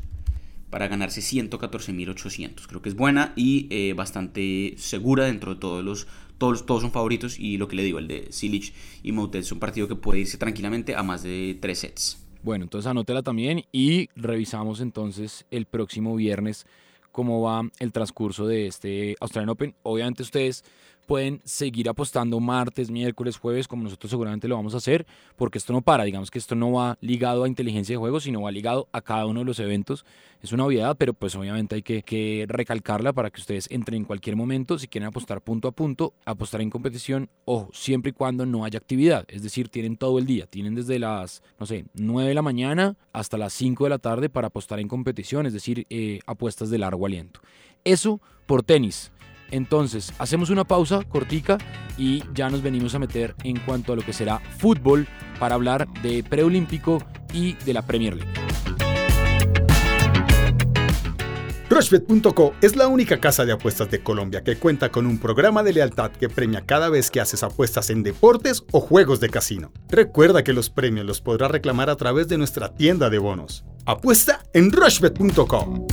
para 0.72 0.88
ganarse 0.88 1.22
114.800. 1.22 2.66
Creo 2.66 2.82
que 2.82 2.90
es 2.90 2.96
buena 2.96 3.34
y 3.36 3.68
eh, 3.70 3.94
bastante 3.94 4.74
segura 4.78 5.25
dentro 5.25 5.54
de 5.54 5.60
todos 5.60 5.84
los... 5.84 6.08
Todos, 6.40 6.66
todos 6.66 6.82
son 6.82 6.92
favoritos 6.92 7.40
y 7.40 7.60
lo 7.60 7.68
que 7.68 7.75
le 7.75 7.84
digo, 7.84 8.00
el 8.00 8.08
de 8.08 8.32
Silic 8.32 8.74
y 9.04 9.12
Moutet 9.12 9.42
es 9.42 9.51
un 9.51 9.60
partido 9.60 9.88
que 9.88 9.96
puede 9.96 10.22
irse 10.22 10.40
tranquilamente 10.40 10.96
a 10.96 11.04
más 11.04 11.22
de 11.22 11.60
3 11.62 11.78
sets. 11.78 12.18
Bueno, 12.42 12.63
entonces 12.63 12.90
anótela 12.90 13.22
también 13.22 13.63
y 13.72 14.10
revisamos 14.16 14.82
entonces 14.82 15.46
el 15.51 15.68
próximo 15.68 16.16
viernes 16.16 16.66
cómo 17.12 17.42
va 17.42 17.70
el 17.80 17.92
transcurso 17.92 18.48
de 18.48 18.66
este 18.66 19.16
Australian 19.20 19.50
Open. 19.50 19.75
Obviamente 19.84 20.24
ustedes 20.24 20.63
pueden 21.05 21.41
seguir 21.43 21.89
apostando 21.89 22.39
martes, 22.39 22.89
miércoles, 22.89 23.38
jueves, 23.38 23.67
como 23.67 23.84
nosotros 23.84 24.10
seguramente 24.10 24.48
lo 24.48 24.55
vamos 24.55 24.74
a 24.74 24.77
hacer, 24.77 25.05
porque 25.36 25.58
esto 25.58 25.74
no 25.74 25.81
para, 25.81 26.03
digamos 26.03 26.31
que 26.31 26.39
esto 26.39 26.55
no 26.55 26.72
va 26.72 26.98
ligado 27.01 27.43
a 27.43 27.48
inteligencia 27.48 27.93
de 27.93 27.98
juego, 27.98 28.20
sino 28.20 28.41
va 28.41 28.51
ligado 28.51 28.88
a 28.91 29.01
cada 29.01 29.25
uno 29.25 29.41
de 29.41 29.46
los 29.46 29.60
eventos. 29.60 30.05
Es 30.41 30.51
una 30.51 30.65
obviedad, 30.65 30.96
pero 30.98 31.13
pues 31.13 31.36
obviamente 31.36 31.75
hay 31.75 31.84
que, 31.84 32.46
recalcarla 32.48 33.13
para 33.13 33.29
que 33.29 33.39
ustedes 33.39 33.67
entren 33.70 33.98
en 33.98 34.05
cualquier 34.05 34.36
momento, 34.36 34.79
si 34.79 34.88
quieren 34.88 35.08
apostar 35.08 35.41
punto 35.41 35.67
a 35.67 35.72
punto, 35.72 36.13
apostar 36.25 36.62
en 36.62 36.70
competición, 36.70 37.29
ojo, 37.46 37.70
siempre 37.74 38.10
y 38.10 38.13
cuando 38.13 38.46
no 38.46 38.65
haya 38.65 38.79
actividad, 38.79 39.25
es 39.27 39.43
decir, 39.43 39.70
tienen 39.70 39.98
todo 39.98 40.17
el 40.17 40.25
día, 40.25 40.48
tienen 40.48 40.75
desde 40.75 40.98
las, 40.98 41.43
no 41.60 41.65
sé, 41.65 41.86
9 41.93 42.29
de 42.29 42.36
la 42.36 42.41
mañana 42.41 42.96
hasta 43.13 43.38
las 43.38 43.53
5 43.53 43.84
de 43.84 43.89
la 43.89 44.00
tarde 44.00 44.29
para 44.29 44.48
apostar 44.48 44.79
en 44.79 44.88
competición, 44.88 45.46
es 45.46 45.53
decir, 45.53 45.86
eh, 45.89 46.20
apuestas 46.25 46.70
de 46.70 46.77
largo 46.79 47.05
aliento. 47.05 47.41
Eso 47.84 48.22
por 48.46 48.63
tenis. 48.63 49.12
Entonces, 49.51 50.13
hacemos 50.17 50.50
una 50.50 50.63
pausa 50.63 51.03
cortica 51.03 51.58
y 51.98 52.24
ya 52.34 52.50
nos 52.50 52.62
venimos 52.62 52.96
a 52.96 53.00
meter 53.00 53.36
en 53.43 53.60
cuanto 53.60 53.93
a 53.93 53.96
lo 53.96 54.01
que 54.01 54.13
será 54.13 54.39
fútbol 54.58 55.08
para 55.39 55.55
hablar 55.55 55.88
de 56.01 56.24
preolímpico 56.24 57.03
y 57.34 57.53
de 57.53 57.74
la 57.74 57.86
Premier 57.86 58.15
League. 58.15 58.31
Rushbet.co 61.72 62.53
es 62.62 62.75
la 62.75 62.89
única 62.89 63.22
casa 63.22 63.46
de 63.46 63.53
apuestas 63.53 63.89
de 63.89 64.03
Colombia 64.03 64.43
que 64.43 64.58
cuenta 64.58 64.89
con 64.89 65.05
un 65.05 65.17
programa 65.17 65.63
de 65.63 65.72
lealtad 65.72 66.12
que 66.12 66.27
premia 66.27 66.65
cada 66.65 66.89
vez 66.89 67.10
que 67.10 67.22
haces 67.22 67.43
apuestas 67.43 67.89
en 67.89 68.03
deportes 68.03 68.65
o 68.72 68.81
juegos 68.81 69.22
de 69.22 69.29
casino. 69.29 69.72
Recuerda 69.88 70.43
que 70.43 70.51
los 70.51 70.70
premios 70.70 71.05
los 71.05 71.22
podrás 71.22 71.50
reclamar 71.50 71.89
a 71.89 71.96
través 71.96 72.27
de 72.27 72.38
nuestra 72.38 72.75
tienda 72.75 73.10
de 73.10 73.20
bonos. 73.20 73.63
Apuesta 73.86 74.43
en 74.53 74.74
Rushbet.co. 74.74 75.88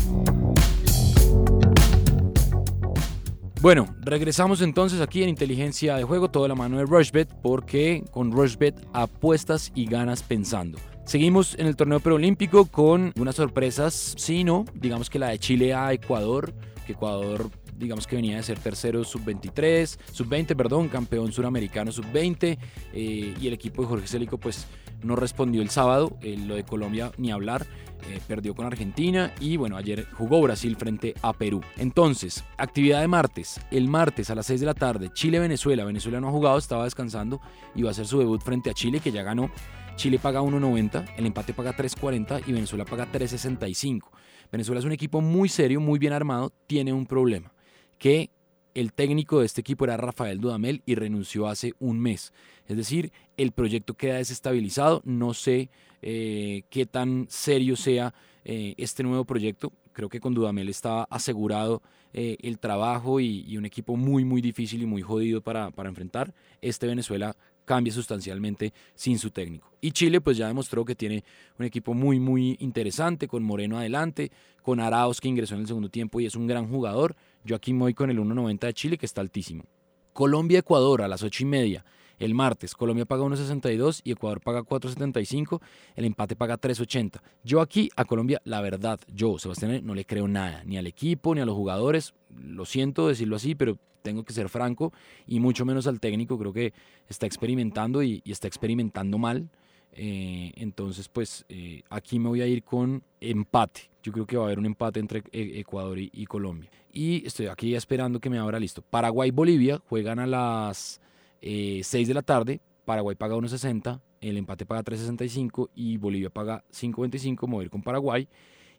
Bueno, 3.60 3.86
regresamos 4.02 4.62
entonces 4.62 5.00
aquí 5.00 5.24
en 5.24 5.28
Inteligencia 5.28 5.96
de 5.96 6.04
Juego, 6.04 6.30
toda 6.30 6.46
la 6.46 6.54
mano 6.54 6.78
de 6.78 6.84
Rushbet, 6.84 7.28
porque 7.42 8.04
con 8.12 8.30
Rushbet 8.30 8.76
apuestas 8.92 9.72
y 9.74 9.86
ganas 9.86 10.22
pensando. 10.22 10.78
Seguimos 11.04 11.56
en 11.58 11.66
el 11.66 11.74
torneo 11.74 11.98
preolímpico 11.98 12.66
con 12.66 13.12
unas 13.16 13.34
sorpresas, 13.34 14.14
sí, 14.16 14.44
no, 14.44 14.64
digamos 14.74 15.10
que 15.10 15.18
la 15.18 15.30
de 15.30 15.40
Chile 15.40 15.74
a 15.74 15.92
Ecuador, 15.92 16.54
que 16.86 16.92
Ecuador 16.92 17.50
digamos 17.76 18.06
que 18.06 18.16
venía 18.16 18.36
de 18.36 18.42
ser 18.44 18.60
tercero 18.60 19.02
sub-23, 19.02 19.98
sub-20, 20.12 20.54
perdón, 20.54 20.88
campeón 20.88 21.32
suramericano 21.32 21.90
sub-20, 21.90 22.58
eh, 22.92 23.34
y 23.40 23.46
el 23.46 23.54
equipo 23.54 23.82
de 23.82 23.88
Jorge 23.88 24.06
Célico 24.06 24.38
pues 24.38 24.66
no 25.02 25.16
respondió 25.16 25.62
el 25.62 25.70
sábado, 25.70 26.16
eh, 26.22 26.36
lo 26.36 26.54
de 26.54 26.64
Colombia 26.64 27.10
ni 27.18 27.32
hablar, 27.32 27.66
eh, 28.08 28.20
perdió 28.26 28.54
con 28.54 28.66
Argentina 28.66 29.34
y 29.40 29.56
bueno, 29.56 29.76
ayer 29.76 30.06
jugó 30.12 30.40
Brasil 30.40 30.76
frente 30.76 31.14
a 31.22 31.32
Perú. 31.32 31.60
Entonces, 31.76 32.44
actividad 32.56 33.00
de 33.00 33.08
martes, 33.08 33.60
el 33.70 33.88
martes 33.88 34.30
a 34.30 34.34
las 34.34 34.46
6 34.46 34.60
de 34.60 34.66
la 34.66 34.74
tarde, 34.74 35.10
Chile-Venezuela, 35.12 35.84
Venezuela 35.84 36.20
no 36.20 36.28
ha 36.28 36.32
jugado, 36.32 36.58
estaba 36.58 36.84
descansando 36.84 37.40
y 37.74 37.82
va 37.82 37.90
a 37.90 37.92
hacer 37.92 38.06
su 38.06 38.18
debut 38.18 38.42
frente 38.42 38.70
a 38.70 38.74
Chile 38.74 39.00
que 39.00 39.12
ya 39.12 39.22
ganó. 39.22 39.50
Chile 39.96 40.18
paga 40.18 40.40
1.90, 40.40 41.14
el 41.16 41.26
empate 41.26 41.52
paga 41.52 41.76
3.40 41.76 42.44
y 42.46 42.52
Venezuela 42.52 42.84
paga 42.84 43.06
3.65. 43.10 44.10
Venezuela 44.50 44.78
es 44.78 44.84
un 44.86 44.92
equipo 44.92 45.20
muy 45.20 45.48
serio, 45.48 45.80
muy 45.80 45.98
bien 45.98 46.12
armado, 46.12 46.52
tiene 46.66 46.92
un 46.92 47.04
problema, 47.04 47.52
que 47.98 48.30
el 48.78 48.92
técnico 48.92 49.40
de 49.40 49.46
este 49.46 49.60
equipo 49.60 49.84
era 49.84 49.96
Rafael 49.96 50.40
Dudamel 50.40 50.82
y 50.86 50.94
renunció 50.94 51.48
hace 51.48 51.72
un 51.80 51.98
mes. 51.98 52.32
Es 52.68 52.76
decir, 52.76 53.10
el 53.36 53.50
proyecto 53.50 53.94
queda 53.94 54.16
desestabilizado. 54.16 55.02
No 55.04 55.34
sé 55.34 55.68
eh, 56.00 56.62
qué 56.70 56.86
tan 56.86 57.26
serio 57.28 57.74
sea 57.74 58.14
eh, 58.44 58.74
este 58.76 59.02
nuevo 59.02 59.24
proyecto. 59.24 59.72
Creo 59.92 60.08
que 60.08 60.20
con 60.20 60.32
Dudamel 60.32 60.68
está 60.68 61.02
asegurado 61.10 61.82
eh, 62.12 62.36
el 62.40 62.60
trabajo 62.60 63.18
y, 63.18 63.56
un 63.56 63.64
equipo 63.64 63.96
muy, 63.96 64.24
muy 64.24 64.40
difícil 64.40 64.80
y 64.82 64.86
muy 64.86 65.02
jodido 65.02 65.40
para, 65.40 65.72
para 65.72 65.88
enfrentar. 65.88 66.32
Este 66.60 66.86
Venezuela 66.86 67.34
cambia 67.64 67.92
sustancialmente 67.92 68.72
sin 68.94 69.18
su 69.18 69.30
técnico. 69.30 69.72
Y 69.80 69.90
Chile 69.90 70.20
pues 70.20 70.36
ya 70.36 70.46
demostró 70.46 70.84
que 70.84 70.94
tiene 70.94 71.24
un 71.58 71.66
equipo 71.66 71.94
muy 71.94 72.18
muy 72.20 72.56
interesante, 72.60 73.28
con 73.28 73.42
Moreno 73.42 73.76
adelante, 73.76 74.30
con 74.62 74.80
Arauz 74.80 75.20
que 75.20 75.28
ingresó 75.28 75.54
en 75.54 75.62
el 75.62 75.66
segundo 75.66 75.90
tiempo 75.90 76.20
y 76.20 76.26
es 76.26 76.36
un 76.36 76.46
gran 76.46 76.68
jugador. 76.68 77.16
Yo 77.44 77.56
aquí 77.56 77.72
me 77.72 77.80
voy 77.80 77.94
con 77.94 78.10
el 78.10 78.18
1.90 78.18 78.60
de 78.60 78.74
Chile 78.74 78.98
que 78.98 79.06
está 79.06 79.20
altísimo. 79.20 79.64
Colombia-Ecuador 80.12 81.02
a 81.02 81.08
las 81.08 81.22
8 81.22 81.44
y 81.44 81.46
media. 81.46 81.84
El 82.18 82.34
martes, 82.34 82.74
Colombia 82.74 83.04
paga 83.04 83.22
1.62 83.22 84.00
y 84.02 84.12
Ecuador 84.12 84.40
paga 84.40 84.62
4.75. 84.62 85.60
El 85.94 86.04
empate 86.04 86.34
paga 86.34 86.58
3.80. 86.58 87.20
Yo 87.44 87.60
aquí 87.60 87.90
a 87.94 88.04
Colombia, 88.04 88.40
la 88.44 88.60
verdad, 88.60 88.98
yo, 89.06 89.38
Sebastián, 89.38 89.80
no 89.84 89.94
le 89.94 90.04
creo 90.04 90.26
nada, 90.26 90.64
ni 90.64 90.76
al 90.76 90.88
equipo, 90.88 91.34
ni 91.34 91.40
a 91.40 91.46
los 91.46 91.54
jugadores. 91.54 92.14
Lo 92.36 92.64
siento 92.64 93.06
decirlo 93.06 93.36
así, 93.36 93.54
pero 93.54 93.78
tengo 94.02 94.24
que 94.24 94.32
ser 94.32 94.48
franco, 94.48 94.92
y 95.26 95.38
mucho 95.38 95.64
menos 95.64 95.86
al 95.86 96.00
técnico. 96.00 96.38
Creo 96.38 96.52
que 96.52 96.72
está 97.08 97.26
experimentando 97.26 98.02
y, 98.02 98.22
está 98.24 98.48
experimentando 98.48 99.18
mal. 99.18 99.48
Eh, 99.92 100.52
entonces, 100.56 101.08
pues 101.08 101.44
eh, 101.48 101.82
aquí 101.88 102.18
me 102.18 102.28
voy 102.28 102.40
a 102.40 102.46
ir 102.46 102.64
con 102.64 103.04
empate. 103.20 103.90
Yo 104.08 104.12
creo 104.12 104.26
que 104.26 104.38
va 104.38 104.44
a 104.44 104.46
haber 104.46 104.58
un 104.58 104.64
empate 104.64 105.00
entre 105.00 105.22
e, 105.32 105.60
Ecuador 105.60 105.98
y, 105.98 106.08
y 106.14 106.24
Colombia. 106.24 106.70
Y 106.90 107.26
estoy 107.26 107.48
aquí 107.48 107.74
esperando 107.74 108.20
que 108.20 108.30
me 108.30 108.38
abra 108.38 108.58
listo. 108.58 108.80
Paraguay-Bolivia 108.80 109.82
juegan 109.86 110.18
a 110.18 110.26
las 110.26 110.98
6 111.42 111.94
eh, 111.94 112.06
de 112.06 112.14
la 112.14 112.22
tarde, 112.22 112.62
Paraguay 112.86 113.16
paga 113.16 113.36
1.60, 113.36 114.00
el 114.22 114.38
empate 114.38 114.64
paga 114.64 114.82
3.65 114.82 115.68
y 115.74 115.98
Bolivia 115.98 116.30
paga 116.30 116.64
5.25, 116.72 117.46
mover 117.46 117.68
con 117.68 117.82
Paraguay. 117.82 118.26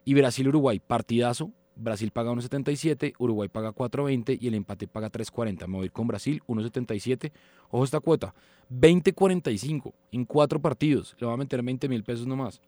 Y 0.04 0.14
Brasil-Uruguay, 0.14 0.80
partidazo, 0.80 1.52
Brasil 1.76 2.10
paga 2.10 2.32
1.77, 2.32 3.14
Uruguay 3.18 3.48
paga 3.48 3.72
4.20 3.72 4.36
y 4.40 4.48
el 4.48 4.54
empate 4.54 4.88
paga 4.88 5.12
3.40. 5.12 5.68
Mover 5.68 5.92
con 5.92 6.08
Brasil 6.08 6.42
1.77. 6.48 7.30
Ojo 7.70 7.84
esta 7.84 8.00
cuota, 8.00 8.34
20.45 8.68 9.92
en 10.10 10.24
cuatro 10.24 10.60
partidos. 10.60 11.14
Le 11.20 11.28
va 11.28 11.34
a 11.34 11.36
meter 11.36 11.62
20 11.62 11.88
mil 11.88 12.02
pesos 12.02 12.26
nomás. 12.26 12.60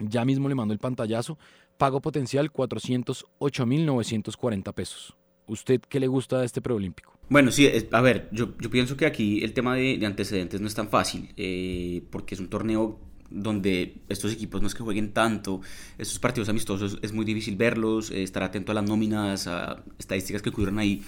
Ya 0.00 0.24
mismo 0.24 0.48
le 0.48 0.54
mando 0.54 0.72
el 0.72 0.80
pantallazo. 0.80 1.36
Pago 1.78 2.00
potencial 2.00 2.52
408.940 2.52 4.74
pesos. 4.74 5.16
¿Usted 5.46 5.80
qué 5.88 6.00
le 6.00 6.08
gusta 6.08 6.38
de 6.38 6.46
este 6.46 6.60
preolímpico? 6.60 7.16
Bueno, 7.28 7.52
sí, 7.52 7.70
a 7.92 8.00
ver, 8.00 8.28
yo, 8.32 8.56
pienso 8.56 8.96
que 8.96 9.06
aquí 9.06 9.44
el 9.44 9.52
tema 9.52 9.76
de, 9.76 10.04
antecedentes 10.04 10.60
no 10.60 10.66
es 10.66 10.74
tan 10.74 10.88
fácil, 10.88 11.32
eh, 11.36 12.02
porque 12.10 12.34
es 12.34 12.40
un 12.40 12.48
torneo 12.48 12.98
donde 13.30 14.02
estos 14.08 14.32
equipos 14.32 14.60
no 14.60 14.66
es 14.66 14.74
que 14.74 14.82
jueguen 14.82 15.12
tanto, 15.12 15.60
estos 15.96 16.18
partidos 16.18 16.48
amistosos 16.48 16.98
es 17.02 17.12
muy 17.12 17.24
difícil 17.24 17.54
verlos, 17.56 18.10
eh, 18.10 18.24
estar 18.24 18.42
atento 18.42 18.72
a 18.72 18.74
las 18.74 18.82
nóminas, 18.84 19.46
a 19.46 19.84
estadísticas 19.98 20.42
que 20.42 20.48
ocurren 20.50 20.80
ahí, 20.80 21.04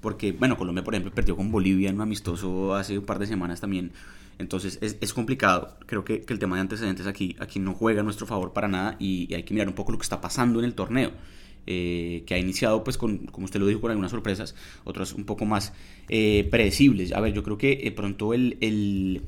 porque, 0.00 0.32
bueno, 0.32 0.56
Colombia, 0.56 0.82
por 0.82 0.94
ejemplo, 0.94 1.12
perdió 1.12 1.36
con 1.36 1.50
Bolivia 1.50 1.90
en 1.90 1.96
un 1.96 2.02
amistoso 2.02 2.74
hace 2.74 2.98
un 2.98 3.04
par 3.04 3.18
de 3.18 3.26
semanas 3.26 3.60
también, 3.60 3.92
entonces 4.38 4.78
es, 4.82 4.98
es 5.00 5.12
complicado, 5.14 5.76
creo 5.86 6.04
que, 6.04 6.24
el 6.28 6.38
tema 6.38 6.56
de 6.56 6.62
antecedentes 6.62 7.06
aquí, 7.06 7.36
aquí 7.38 7.58
no 7.58 7.74
juega 7.74 8.00
a 8.00 8.04
nuestro 8.04 8.26
favor 8.26 8.52
para 8.52 8.68
nada 8.68 8.96
y 8.98 9.32
hay 9.34 9.44
que 9.44 9.54
mirar 9.54 9.68
un 9.68 9.74
poco 9.74 9.92
lo 9.92 9.98
que 9.98 10.02
está 10.02 10.20
pasando 10.20 10.58
en 10.58 10.64
el 10.64 10.74
torneo. 10.74 11.12
Eh, 11.68 12.22
que 12.26 12.34
ha 12.34 12.38
iniciado, 12.38 12.84
pues, 12.84 12.96
con, 12.96 13.26
como 13.26 13.46
usted 13.46 13.58
lo 13.58 13.66
dijo, 13.66 13.80
con 13.80 13.90
algunas 13.90 14.12
sorpresas, 14.12 14.54
otras 14.84 15.12
un 15.14 15.24
poco 15.24 15.46
más 15.46 15.72
eh, 16.08 16.46
predecibles. 16.48 17.12
A 17.12 17.20
ver, 17.20 17.32
yo 17.32 17.42
creo 17.42 17.58
que 17.58 17.92
pronto 17.96 18.34
el, 18.34 19.22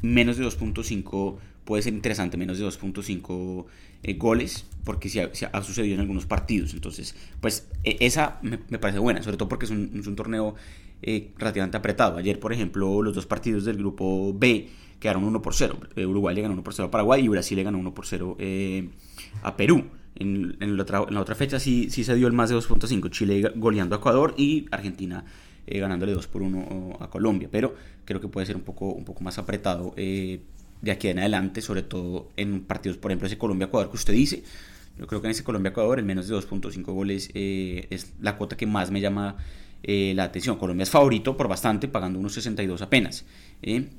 menos 0.00 0.38
de 0.38 0.46
2.5 0.46 1.36
puede 1.66 1.82
ser 1.82 1.92
interesante, 1.92 2.38
menos 2.38 2.58
de 2.58 2.64
2.5 2.64 3.66
eh, 4.04 4.14
goles, 4.14 4.64
porque 4.84 5.10
se 5.10 5.20
ha, 5.20 5.62
sucedido 5.62 5.94
en 5.94 6.00
algunos 6.00 6.24
partidos. 6.24 6.72
Entonces, 6.72 7.14
pues 7.42 7.68
e, 7.84 7.98
esa 8.00 8.38
me, 8.40 8.56
parece 8.78 8.98
buena, 8.98 9.22
sobre 9.22 9.36
todo 9.36 9.50
porque 9.50 9.66
es 9.66 9.70
un, 9.70 9.98
es 10.00 10.06
un 10.06 10.16
torneo 10.16 10.54
relativamente 11.02 11.76
apretado. 11.76 12.18
Ayer, 12.18 12.40
por 12.40 12.52
ejemplo, 12.52 13.02
los 13.02 13.14
dos 13.14 13.26
partidos 13.26 13.64
del 13.64 13.76
grupo 13.76 14.32
B 14.34 14.68
quedaron 14.98 15.24
1 15.24 15.42
por 15.42 15.54
0. 15.54 15.78
Uruguay 15.96 16.34
le 16.34 16.42
ganó 16.42 16.54
1 16.54 16.64
por 16.64 16.74
0 16.74 16.88
a 16.88 16.90
Paraguay 16.90 17.24
y 17.24 17.28
Brasil 17.28 17.56
le 17.56 17.62
ganó 17.62 17.78
1 17.78 17.94
por 17.94 18.06
0 18.06 18.36
a 19.42 19.56
Perú. 19.56 19.84
En, 20.18 20.76
la 20.76 21.20
otra, 21.20 21.34
fecha 21.34 21.60
sí, 21.60 21.90
sí 21.90 22.02
se 22.02 22.14
dio 22.14 22.26
el 22.26 22.32
más 22.32 22.48
de 22.48 22.56
2.5, 22.56 23.10
Chile 23.10 23.52
goleando 23.54 23.94
a 23.94 23.98
Ecuador 23.98 24.34
y 24.38 24.66
Argentina 24.70 25.24
eh, 25.66 25.78
ganándole 25.80 26.12
2 26.12 26.26
por 26.28 26.42
1 26.42 26.98
a 27.00 27.10
Colombia, 27.10 27.48
pero 27.50 27.74
creo 28.04 28.20
que 28.20 28.28
puede 28.28 28.46
ser 28.46 28.56
un 28.56 28.62
poco, 28.62 28.86
un 28.86 29.04
poco 29.04 29.22
más 29.22 29.36
apretado 29.36 29.92
eh, 29.96 30.40
de 30.80 30.90
aquí 30.90 31.08
en 31.08 31.18
adelante, 31.18 31.60
sobre 31.60 31.82
todo 31.82 32.30
en 32.36 32.62
partidos, 32.62 32.96
por 32.96 33.10
ejemplo, 33.10 33.26
ese 33.26 33.36
Colombia-Ecuador 33.36 33.90
que 33.90 33.96
usted 33.96 34.14
dice. 34.14 34.42
Yo 34.98 35.06
creo 35.06 35.20
que 35.20 35.26
en 35.26 35.32
ese 35.32 35.44
Colombia-Ecuador 35.44 35.98
el 35.98 36.06
menos 36.06 36.28
de 36.28 36.34
2.5 36.34 36.84
goles 36.84 37.30
eh, 37.34 37.86
es 37.90 38.14
la 38.20 38.38
cuota 38.38 38.56
que 38.56 38.66
más 38.66 38.90
me 38.90 39.02
llama 39.02 39.36
la 39.86 40.24
atención. 40.24 40.56
Colombia 40.56 40.82
es 40.82 40.90
favorito 40.90 41.36
por 41.36 41.48
bastante, 41.48 41.86
pagando 41.86 42.18
unos 42.18 42.34
62 42.34 42.82
apenas, 42.82 43.24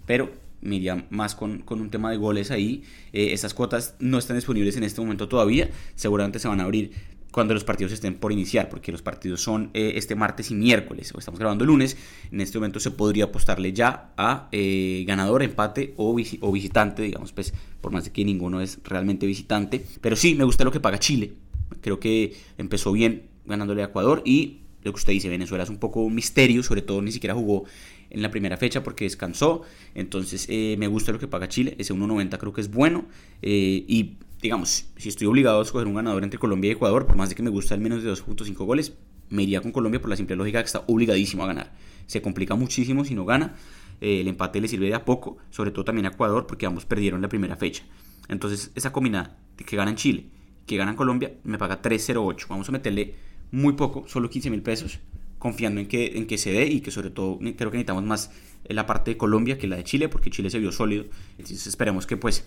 pero 0.06 0.32
me 0.62 1.06
más 1.10 1.36
con, 1.36 1.64
un 1.68 1.90
tema 1.90 2.12
de 2.12 2.18
goles 2.18 2.52
ahí. 2.52 2.84
Eh, 3.14 3.30
estas 3.32 3.54
cuotas 3.54 3.96
no 4.00 4.18
están 4.18 4.38
disponibles 4.38 4.78
en 4.78 4.84
este 4.84 5.02
momento 5.02 5.28
todavía. 5.28 5.70
Seguramente 5.96 6.40
se 6.40 6.48
van 6.48 6.60
a 6.62 6.64
abrir 6.64 6.92
cuando 7.32 7.54
los 7.54 7.64
partidos 7.64 7.92
estén 7.92 8.16
por 8.16 8.32
iniciar, 8.32 8.68
porque 8.70 8.92
los 8.92 9.02
partidos 9.04 9.42
son 9.42 9.70
eh, 9.74 9.94
este 9.96 10.16
martes 10.16 10.50
y 10.50 10.56
miércoles, 10.56 11.14
estamos 11.16 11.40
grabando 11.40 11.66
el 11.66 11.68
lunes. 11.68 11.96
En 12.32 12.42
este 12.42 12.58
momento 12.58 12.80
se 12.80 12.90
podría 12.90 13.26
apostarle 13.26 13.74
ya 13.74 14.14
a 14.18 14.48
eh, 14.52 15.04
ganador, 15.06 15.44
empate 15.44 15.94
o, 15.98 16.18
o, 16.42 16.52
visitante, 16.52 17.04
digamos, 17.04 17.34
pues 17.34 17.54
por 17.80 17.92
más 17.92 18.06
de 18.06 18.12
que 18.12 18.26
ninguno 18.26 18.60
es 18.60 18.80
realmente 18.84 19.28
visitante. 19.28 19.86
Pero 20.02 20.16
sí, 20.16 20.34
me 20.34 20.46
gusta 20.46 20.64
lo 20.64 20.72
que 20.72 20.80
paga 20.80 20.98
Chile. 20.98 21.34
Creo 21.82 22.00
que 22.00 22.36
empezó 22.58 22.92
bien 22.92 23.28
ganándole 23.46 23.84
a 23.84 23.86
Ecuador 23.86 24.24
y 24.26 24.62
lo 24.84 24.94
que 24.94 24.98
usted 24.98 25.14
dice, 25.14 25.30
Venezuela 25.30 25.64
es 25.64 25.70
un 25.70 25.78
poco 25.78 26.10
misterio, 26.10 26.64
sobre 26.64 26.82
todo 26.82 27.02
ni 27.02 27.12
siquiera 27.12 27.34
jugó 27.34 27.66
en 28.10 28.22
la 28.22 28.32
primera 28.32 28.58
fecha 28.58 28.84
porque 28.84 29.06
descansó. 29.06 29.64
Entonces 29.96 30.46
eh, 30.50 30.76
me 30.78 30.88
gusta 30.88 31.12
lo 31.12 31.20
que 31.20 31.28
paga 31.28 31.48
Chile, 31.48 31.76
ese 31.78 31.94
1.90 31.94 32.38
creo 32.38 32.54
que 32.54 32.62
es 32.62 32.72
bueno. 32.72 33.06
Eh, 33.42 33.84
y 33.88 34.16
digamos, 34.42 34.86
si 34.96 35.10
estoy 35.10 35.28
obligado 35.28 35.60
a 35.60 35.64
escoger 35.64 35.88
un 35.88 35.96
ganador 35.96 36.24
entre 36.24 36.40
Colombia 36.40 36.70
y 36.70 36.72
Ecuador, 36.74 37.06
por 37.06 37.16
más 37.16 37.30
de 37.30 37.36
que 37.36 37.44
me 37.44 37.50
gusta 37.50 37.76
el 37.76 37.82
menos 37.82 38.04
de 38.04 38.12
2.5 38.12 38.54
goles, 38.66 38.94
me 39.30 39.44
iría 39.44 39.62
con 39.62 39.72
Colombia 39.72 40.00
por 40.00 40.10
la 40.10 40.16
simple 40.16 40.36
lógica 40.36 40.62
que 40.62 40.68
está 40.68 40.84
obligadísimo 40.88 41.44
a 41.44 41.48
ganar. 41.48 41.74
Se 42.06 42.22
complica 42.22 42.56
muchísimo 42.56 43.04
si 43.04 43.16
no 43.16 43.26
gana. 43.26 43.56
Eh, 44.00 44.22
el 44.22 44.28
empate 44.28 44.62
le 44.62 44.68
sirve 44.68 44.88
de 44.88 44.94
a 44.94 45.04
poco, 45.04 45.38
sobre 45.50 45.72
todo 45.72 45.84
también 45.84 46.06
a 46.06 46.10
Ecuador 46.10 46.46
porque 46.48 46.66
ambos 46.66 46.86
perdieron 46.86 47.22
la 47.22 47.30
primera 47.30 47.56
fecha. 47.58 47.84
Entonces 48.30 48.72
esa 48.76 48.92
combinada 48.92 49.38
de 49.58 49.66
que 49.66 49.76
ganan 49.76 49.96
Chile, 49.96 50.28
que 50.66 50.78
ganan 50.78 50.96
Colombia, 50.96 51.34
me 51.44 51.58
paga 51.58 51.82
3.08. 51.82 52.48
Vamos 52.48 52.70
a 52.70 52.72
meterle 52.72 53.16
muy 53.52 53.74
poco, 53.74 54.06
solo 54.08 54.30
15 54.30 54.50
mil 54.50 54.62
pesos, 54.62 55.00
confiando 55.40 55.82
en 55.82 55.88
que, 55.88 56.18
en 56.18 56.28
que 56.28 56.38
se 56.38 56.52
dé 56.52 56.66
y 56.68 56.82
que 56.82 56.92
sobre 56.92 57.10
todo 57.10 57.40
creo 57.40 57.72
que 57.72 57.78
necesitamos 57.78 58.04
más 58.04 58.32
la 58.66 58.86
parte 58.86 59.12
de 59.12 59.18
Colombia 59.18 59.58
que 59.58 59.68
la 59.68 59.78
de 59.78 59.84
Chile, 59.84 60.10
porque 60.10 60.30
Chile 60.30 60.50
se 60.50 60.60
vio 60.60 60.72
sólido. 60.72 61.06
Entonces 61.38 61.68
esperemos 61.68 62.06
que 62.06 62.18
pues 62.18 62.46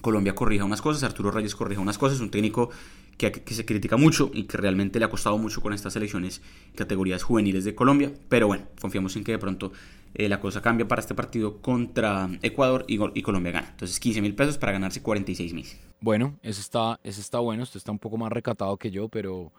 Colombia 0.00 0.34
corrija 0.34 0.64
unas 0.64 0.82
cosas, 0.82 1.02
Arturo 1.04 1.30
Reyes 1.30 1.54
corrija 1.54 1.80
unas 1.80 1.98
cosas, 1.98 2.20
un 2.20 2.30
técnico 2.30 2.70
que, 3.16 3.30
que, 3.30 3.54
se 3.54 3.64
critica 3.64 3.96
mucho 3.96 4.30
y 4.34 4.44
que 4.44 4.56
realmente 4.56 4.98
le 4.98 5.04
ha 5.04 5.10
costado 5.10 5.38
mucho 5.38 5.60
con 5.60 5.72
estas 5.72 5.92
selecciones 5.92 6.42
categorías 6.74 7.22
juveniles 7.22 7.64
de 7.64 7.74
Colombia, 7.74 8.12
pero 8.28 8.48
bueno, 8.48 8.64
confiamos 8.80 9.14
en 9.16 9.22
que 9.22 9.32
de 9.32 9.38
pronto 9.38 9.72
eh, 10.14 10.28
la 10.28 10.40
cosa 10.40 10.60
cambia 10.60 10.86
para 10.86 11.00
este 11.00 11.14
partido 11.14 11.62
contra 11.62 12.28
Ecuador 12.42 12.84
y, 12.86 13.22
Colombia 13.22 13.52
gana. 13.52 13.68
Entonces 13.70 13.98
15 13.98 14.20
mil 14.20 14.34
pesos 14.34 14.58
para 14.58 14.72
ganarse 14.72 15.02
46 15.02 15.54
mil. 15.54 15.66
Bueno, 16.00 16.38
ese 16.42 16.60
está, 16.60 17.00
ese 17.02 17.20
está 17.20 17.38
bueno, 17.38 17.62
usted 17.62 17.78
está 17.78 17.92
un 17.92 17.98
poco 17.98 18.18
más 18.18 18.30
recatado 18.30 18.76
que 18.76 18.90
yo, 18.90 19.08
pero 19.08 19.52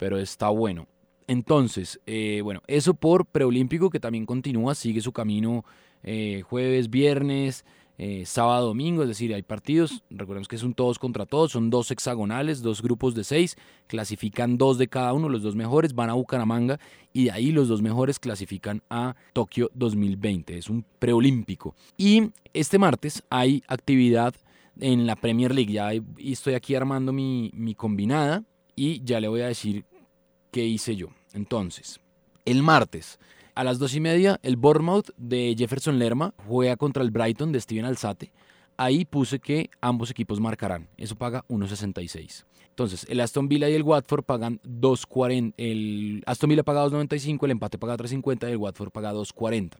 pero 0.00 0.18
está 0.18 0.48
bueno. 0.48 0.88
Entonces, 1.26 2.00
eh, 2.06 2.40
bueno, 2.42 2.62
eso 2.66 2.94
por 2.94 3.26
preolímpico 3.26 3.90
que 3.90 4.00
también 4.00 4.24
continúa, 4.24 4.74
sigue 4.74 5.02
su 5.02 5.12
camino 5.12 5.62
eh, 6.02 6.42
jueves, 6.42 6.88
viernes, 6.88 7.66
eh, 7.98 8.24
sábado, 8.24 8.68
domingo, 8.68 9.02
es 9.02 9.08
decir, 9.08 9.34
hay 9.34 9.42
partidos, 9.42 10.02
recordemos 10.08 10.48
que 10.48 10.56
es 10.56 10.62
un 10.62 10.72
todos 10.72 10.98
contra 10.98 11.26
todos, 11.26 11.52
son 11.52 11.68
dos 11.68 11.90
hexagonales, 11.90 12.62
dos 12.62 12.80
grupos 12.80 13.14
de 13.14 13.24
seis, 13.24 13.58
clasifican 13.88 14.56
dos 14.56 14.78
de 14.78 14.88
cada 14.88 15.12
uno, 15.12 15.28
los 15.28 15.42
dos 15.42 15.54
mejores 15.54 15.94
van 15.94 16.08
a 16.08 16.14
Bucaramanga 16.14 16.80
y 17.12 17.24
de 17.24 17.32
ahí 17.32 17.52
los 17.52 17.68
dos 17.68 17.82
mejores 17.82 18.18
clasifican 18.18 18.82
a 18.88 19.16
Tokio 19.34 19.70
2020, 19.74 20.56
es 20.56 20.70
un 20.70 20.82
preolímpico. 20.98 21.74
Y 21.98 22.30
este 22.54 22.78
martes 22.78 23.22
hay 23.28 23.62
actividad 23.68 24.34
en 24.80 25.06
la 25.06 25.14
Premier 25.14 25.54
League, 25.54 25.74
ya 25.74 25.92
estoy 26.18 26.54
aquí 26.54 26.74
armando 26.74 27.12
mi, 27.12 27.50
mi 27.52 27.74
combinada 27.74 28.44
y 28.74 29.04
ya 29.04 29.20
le 29.20 29.28
voy 29.28 29.42
a 29.42 29.48
decir 29.48 29.84
qué 30.50 30.64
hice 30.64 30.96
yo. 30.96 31.08
Entonces, 31.32 32.00
el 32.44 32.62
martes 32.62 33.18
a 33.54 33.64
las 33.64 33.78
dos 33.78 33.94
y 33.94 34.00
media, 34.00 34.38
el 34.42 34.56
Bournemouth 34.56 35.10
de 35.16 35.54
Jefferson 35.56 35.98
Lerma 35.98 36.34
juega 36.46 36.76
contra 36.76 37.02
el 37.02 37.10
Brighton 37.10 37.52
de 37.52 37.60
Steven 37.60 37.84
Alzate. 37.84 38.32
Ahí 38.76 39.04
puse 39.04 39.38
que 39.38 39.70
ambos 39.80 40.10
equipos 40.10 40.40
marcarán. 40.40 40.88
Eso 40.96 41.16
paga 41.16 41.44
1.66. 41.48 42.44
Entonces, 42.70 43.04
el 43.10 43.20
Aston 43.20 43.48
Villa 43.48 43.68
y 43.68 43.74
el 43.74 43.82
Watford 43.82 44.22
pagan 44.22 44.60
2.40. 44.62 45.52
El 45.58 46.22
Aston 46.24 46.48
Villa 46.48 46.62
paga 46.62 46.86
2.95, 46.86 47.44
el 47.44 47.50
empate 47.50 47.76
paga 47.76 47.96
3.50 47.96 48.48
y 48.48 48.52
el 48.52 48.56
Watford 48.56 48.90
paga 48.90 49.12
2.40. 49.12 49.72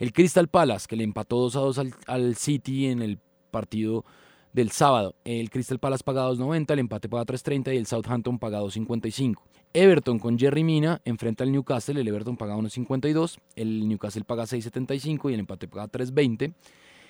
El 0.00 0.12
Crystal 0.12 0.48
Palace, 0.48 0.86
que 0.88 0.96
le 0.96 1.04
empató 1.04 1.36
2 1.38 1.56
a 1.56 1.60
2 1.60 1.78
al, 1.78 1.94
al 2.08 2.34
City 2.34 2.86
en 2.86 3.02
el 3.02 3.20
partido 3.52 4.04
del 4.52 4.70
sábado. 4.70 5.14
El 5.24 5.50
Crystal 5.50 5.78
Palace 5.78 6.04
paga 6.04 6.28
2.90, 6.28 6.72
el 6.72 6.78
empate 6.78 7.08
paga 7.08 7.24
3.30 7.24 7.74
y 7.74 7.76
el 7.76 7.86
Southampton 7.86 8.38
paga 8.38 8.60
2.55. 8.60 9.36
Everton 9.74 10.18
con 10.18 10.38
Jerry 10.38 10.64
Mina 10.64 11.00
enfrenta 11.04 11.44
al 11.44 11.52
Newcastle, 11.52 12.00
el 12.00 12.06
Everton 12.06 12.36
paga 12.36 12.56
1.52, 12.56 13.38
el 13.56 13.88
Newcastle 13.88 14.24
paga 14.24 14.44
6.75 14.44 15.30
y 15.30 15.34
el 15.34 15.40
empate 15.40 15.68
paga 15.68 15.88
3.20. 15.88 16.52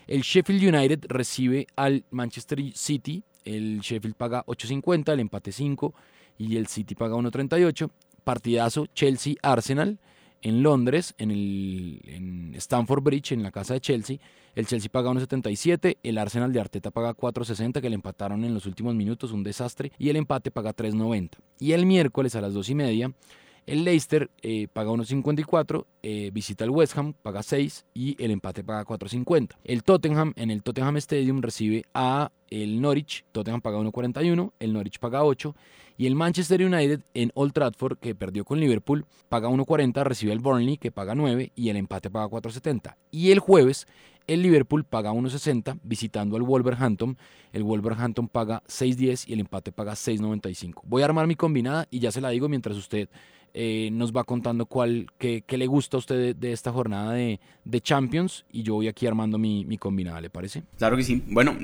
El 0.06 0.22
Sheffield 0.22 0.74
United 0.74 1.06
recibe 1.08 1.66
al 1.76 2.04
Manchester 2.10 2.60
City, 2.74 3.22
el 3.44 3.80
Sheffield 3.80 4.14
paga 4.14 4.44
8.50, 4.46 5.12
el 5.12 5.20
empate 5.20 5.52
5 5.52 5.94
y 6.38 6.56
el 6.56 6.66
City 6.68 6.94
paga 6.94 7.16
1.38. 7.16 7.90
Partidazo 8.24 8.86
Chelsea-Arsenal 8.94 9.98
en 10.42 10.62
Londres, 10.62 11.14
en, 11.18 11.30
el, 11.30 12.00
en 12.04 12.54
Stamford 12.56 13.02
Bridge, 13.02 13.32
en 13.32 13.42
la 13.42 13.50
casa 13.50 13.74
de 13.74 13.80
Chelsea. 13.80 14.18
El 14.54 14.66
Chelsea 14.66 14.90
paga 14.90 15.10
1.77, 15.10 15.98
el 16.02 16.18
Arsenal 16.18 16.52
de 16.52 16.60
Arteta 16.60 16.90
paga 16.90 17.14
4.60, 17.14 17.80
que 17.80 17.88
le 17.88 17.94
empataron 17.94 18.44
en 18.44 18.52
los 18.52 18.66
últimos 18.66 18.94
minutos, 18.94 19.32
un 19.32 19.42
desastre, 19.42 19.92
y 19.98 20.10
el 20.10 20.16
empate 20.16 20.50
paga 20.50 20.74
3.90. 20.74 21.30
Y 21.58 21.72
el 21.72 21.86
miércoles 21.86 22.34
a 22.34 22.42
las 22.42 22.52
2 22.52 22.68
y 22.68 22.74
media, 22.74 23.12
el 23.66 23.84
Leicester 23.84 24.30
eh, 24.42 24.68
paga 24.72 24.90
1.54, 24.90 25.84
eh, 26.02 26.30
visita 26.32 26.64
al 26.64 26.70
West 26.70 26.96
Ham, 26.96 27.14
paga 27.22 27.42
6 27.42 27.86
y 27.94 28.22
el 28.22 28.30
empate 28.30 28.64
paga 28.64 28.84
4.50. 28.84 29.56
El 29.64 29.82
Tottenham 29.84 30.32
en 30.36 30.50
el 30.50 30.62
Tottenham 30.62 30.96
Stadium 30.96 31.42
recibe 31.42 31.84
a 31.94 32.32
el 32.50 32.80
Norwich, 32.80 33.24
Tottenham 33.32 33.60
paga 33.60 33.78
1.41, 33.78 34.52
el 34.58 34.72
Norwich 34.72 34.98
paga 34.98 35.24
8 35.24 35.54
y 35.96 36.06
el 36.06 36.14
Manchester 36.14 36.64
United 36.64 37.00
en 37.14 37.30
Old 37.34 37.52
Trafford, 37.52 37.98
que 37.98 38.14
perdió 38.14 38.44
con 38.44 38.58
Liverpool, 38.58 39.06
paga 39.28 39.48
1.40, 39.48 40.04
recibe 40.04 40.32
al 40.32 40.40
Burnley, 40.40 40.76
que 40.76 40.90
paga 40.90 41.14
9 41.14 41.52
y 41.54 41.68
el 41.68 41.76
empate 41.76 42.10
paga 42.10 42.28
4.70. 42.28 42.96
Y 43.10 43.30
el 43.30 43.38
jueves 43.38 43.86
el 44.26 44.42
Liverpool 44.42 44.84
paga 44.84 45.12
1.60 45.12 45.78
visitando 45.82 46.36
al 46.36 46.42
Wolverhampton. 46.42 47.16
El 47.52 47.64
Wolverhampton 47.64 48.28
paga 48.28 48.62
6.10 48.66 49.28
y 49.28 49.32
el 49.32 49.40
empate 49.40 49.72
paga 49.72 49.92
6.95. 49.92 50.82
Voy 50.84 51.02
a 51.02 51.06
armar 51.06 51.26
mi 51.26 51.34
combinada 51.34 51.86
y 51.90 51.98
ya 51.98 52.12
se 52.12 52.20
la 52.20 52.30
digo 52.30 52.48
mientras 52.48 52.76
usted 52.76 53.08
eh, 53.54 53.90
nos 53.92 54.12
va 54.12 54.24
contando 54.24 54.64
cuál, 54.64 55.08
qué, 55.18 55.44
le 55.46 55.66
gusta 55.66 55.98
a 55.98 56.00
usted 56.00 56.34
de, 56.34 56.52
esta 56.52 56.72
jornada 56.72 57.12
de, 57.12 57.38
Champions 57.82 58.46
y 58.50 58.62
yo 58.62 58.74
voy 58.74 58.88
aquí 58.88 59.06
armando 59.06 59.36
mi, 59.36 59.66
mi, 59.66 59.76
combinada, 59.76 60.22
¿le 60.22 60.30
parece? 60.30 60.62
Claro 60.78 60.96
que 60.96 61.02
sí. 61.02 61.22
Bueno, 61.26 61.58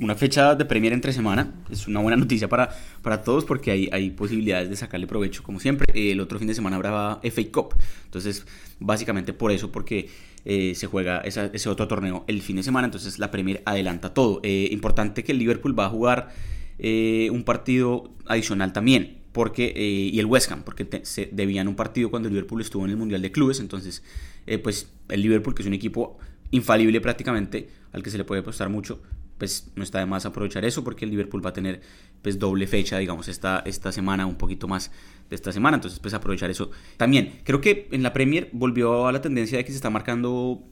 una 0.00 0.14
fecha 0.14 0.54
de 0.54 0.64
Premier 0.64 0.94
entre 0.94 1.12
semana 1.12 1.52
es 1.70 1.86
una 1.86 2.00
buena 2.00 2.16
noticia 2.16 2.48
para, 2.48 2.70
para 3.02 3.22
todos 3.22 3.44
porque 3.44 3.70
hay, 3.70 3.90
hay 3.92 4.10
posibilidades 4.10 4.70
de 4.70 4.76
sacarle 4.76 5.06
provecho 5.06 5.42
como 5.42 5.60
siempre. 5.60 5.86
El 5.94 6.20
otro 6.20 6.38
fin 6.38 6.48
de 6.48 6.54
semana 6.54 6.76
habrá 6.76 7.20
FA 7.22 7.42
Cup. 7.52 7.74
Entonces, 8.06 8.46
básicamente 8.78 9.34
por 9.34 9.52
eso, 9.52 9.70
porque 9.70 10.08
eh, 10.46 10.74
se 10.74 10.86
juega 10.86 11.18
ese 11.20 11.68
otro 11.68 11.86
torneo 11.88 12.24
el 12.26 12.40
fin 12.40 12.56
de 12.56 12.62
semana, 12.62 12.86
entonces 12.86 13.18
la 13.18 13.30
Premier 13.30 13.62
adelanta 13.66 14.14
todo. 14.14 14.40
Eh, 14.44 14.68
importante 14.72 15.24
que 15.24 15.32
el 15.32 15.38
Liverpool 15.38 15.78
va 15.78 15.86
a 15.86 15.90
jugar 15.90 16.30
un 16.78 17.44
partido 17.44 18.10
adicional 18.26 18.72
también 18.72 19.23
porque, 19.34 19.72
eh, 19.74 20.10
y 20.12 20.20
el 20.20 20.26
West 20.26 20.50
Ham, 20.52 20.62
porque 20.62 21.02
se 21.02 21.28
debían 21.32 21.66
un 21.66 21.74
partido 21.74 22.08
cuando 22.08 22.28
el 22.28 22.34
Liverpool 22.34 22.60
estuvo 22.60 22.84
en 22.84 22.92
el 22.92 22.96
Mundial 22.96 23.20
de 23.20 23.32
Clubes, 23.32 23.58
entonces 23.58 24.04
eh, 24.46 24.58
pues 24.58 24.92
el 25.08 25.22
Liverpool, 25.22 25.56
que 25.56 25.62
es 25.62 25.66
un 25.66 25.74
equipo 25.74 26.18
infalible 26.52 27.00
prácticamente, 27.00 27.68
al 27.92 28.04
que 28.04 28.10
se 28.10 28.16
le 28.16 28.22
puede 28.22 28.42
apostar 28.42 28.68
mucho, 28.68 29.02
pues 29.36 29.72
no 29.74 29.82
está 29.82 29.98
de 29.98 30.06
más 30.06 30.24
aprovechar 30.24 30.64
eso, 30.64 30.84
porque 30.84 31.04
el 31.04 31.10
Liverpool 31.10 31.44
va 31.44 31.50
a 31.50 31.52
tener 31.52 31.80
pues 32.22 32.38
doble 32.38 32.68
fecha, 32.68 32.96
digamos, 32.98 33.26
esta, 33.26 33.64
esta 33.66 33.90
semana, 33.90 34.24
un 34.24 34.36
poquito 34.36 34.68
más 34.68 34.92
de 35.28 35.34
esta 35.34 35.50
semana, 35.50 35.78
entonces 35.78 35.98
pues 35.98 36.14
aprovechar 36.14 36.48
eso 36.48 36.70
también. 36.96 37.40
Creo 37.42 37.60
que 37.60 37.88
en 37.90 38.04
la 38.04 38.12
Premier 38.12 38.50
volvió 38.52 39.08
a 39.08 39.12
la 39.12 39.20
tendencia 39.20 39.58
de 39.58 39.64
que 39.64 39.72
se 39.72 39.76
está 39.76 39.90
marcando 39.90 40.62